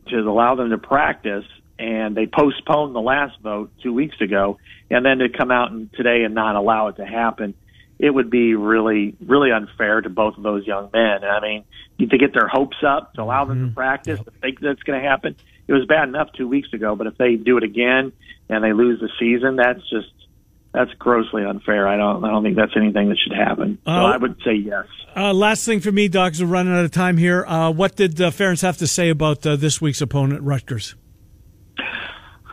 [0.08, 1.44] to allow them to practice
[1.82, 5.92] and they postponed the last vote two weeks ago, and then to come out and
[5.92, 7.54] today and not allow it to happen,
[7.98, 11.24] it would be really, really unfair to both of those young men.
[11.24, 11.64] I mean,
[11.98, 13.74] to get their hopes up, to allow them to mm-hmm.
[13.74, 15.34] practice, to think that's going to happen.
[15.68, 18.12] It was bad enough two weeks ago, but if they do it again
[18.48, 20.12] and they lose the season, that's just
[20.72, 21.86] that's grossly unfair.
[21.86, 23.78] I don't I don't think that's anything that should happen.
[23.84, 24.86] So uh, I would say yes.
[25.14, 26.42] Uh, last thing for me, dogs.
[26.42, 27.44] We're running out of time here.
[27.46, 30.94] Uh, what did uh, Ferentz have to say about uh, this week's opponent, Rutgers?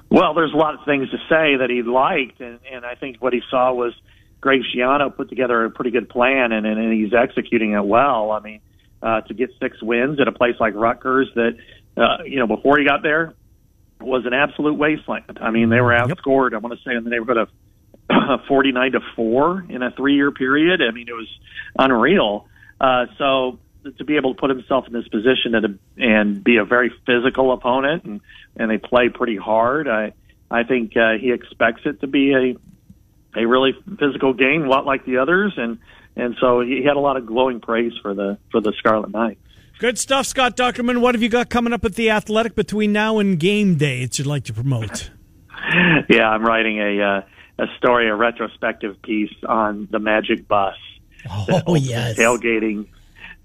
[0.10, 3.18] Well, there's a lot of things to say that he liked, and, and I think
[3.20, 3.93] what he saw was
[4.41, 8.32] Greg Schiano put together a pretty good plan, and, and, and he's executing it well.
[8.32, 8.62] I mean,
[9.03, 11.55] uh, to get six wins at a place like Rutgers that,
[12.00, 13.34] uh, you know, before he got there
[14.02, 15.39] was an absolute wasteland.
[15.41, 16.62] I mean, they were outscored, yep.
[16.62, 17.50] I want to say, in the neighborhood
[18.10, 20.82] of 49 to 4 in a three year period.
[20.82, 21.28] I mean, it was
[21.78, 22.47] unreal.
[22.80, 23.60] Uh, so,
[23.97, 27.54] to be able to put himself in this position and, and be a very physical
[27.54, 28.22] opponent and,
[28.58, 29.88] and they play pretty hard.
[29.88, 30.14] I,
[30.52, 34.86] I think uh, he expects it to be a, a really physical game, a lot
[34.86, 35.54] like the others.
[35.56, 35.80] And,
[36.16, 39.39] and so he had a lot of glowing praise for the, for the Scarlet Knights.
[39.80, 40.99] Good stuff, Scott Dochterman.
[40.99, 44.19] What have you got coming up at the Athletic between now and game day that
[44.19, 45.09] you'd like to promote?
[46.09, 47.21] yeah, I'm writing a, uh,
[47.63, 50.75] a story, a retrospective piece on the Magic Bus.
[51.65, 52.17] Oh, yes.
[52.17, 52.88] Tailgating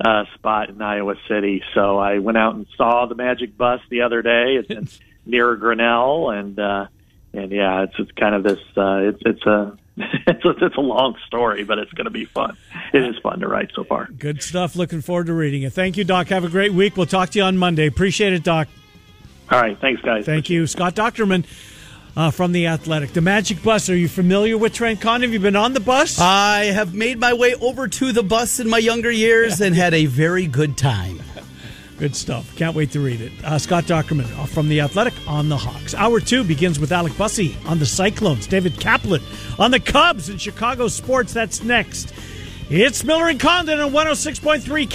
[0.05, 1.63] uh, spot in Iowa City.
[1.73, 4.61] So I went out and saw the Magic Bus the other day.
[4.69, 6.87] It's near Grinnell, and uh,
[7.33, 8.59] and yeah, it's it's kind of this.
[8.77, 9.79] Uh, it's it's a
[10.27, 12.57] it's a, it's a long story, but it's going to be fun.
[12.93, 14.07] It is fun to write so far.
[14.07, 14.77] Good stuff.
[14.77, 15.73] Looking forward to reading it.
[15.73, 16.29] Thank you, Doc.
[16.29, 16.97] Have a great week.
[16.97, 17.87] We'll talk to you on Monday.
[17.87, 18.69] Appreciate it, Doc.
[19.51, 19.79] All right.
[19.81, 20.25] Thanks, guys.
[20.25, 21.45] Thank you, Scott Dochterman
[22.17, 23.13] uh, from the Athletic.
[23.13, 23.89] The Magic Bus.
[23.89, 25.23] Are you familiar with Trent Con?
[25.23, 26.19] Have you been on the bus?
[26.19, 29.95] I have made my way over to the bus in my younger years and had
[29.95, 31.21] a very good time.
[31.99, 32.55] Good stuff.
[32.57, 33.33] Can't wait to read it.
[33.45, 35.95] Uh, Scott Dochterman uh, from The Athletic on the Hawks.
[35.95, 39.23] Hour two begins with Alec Bussey on the Cyclones, David Kaplan
[39.59, 41.33] on the Cubs and Chicago sports.
[41.33, 42.13] That's next.
[42.71, 44.95] It's Miller and Condon on 106.3 KS.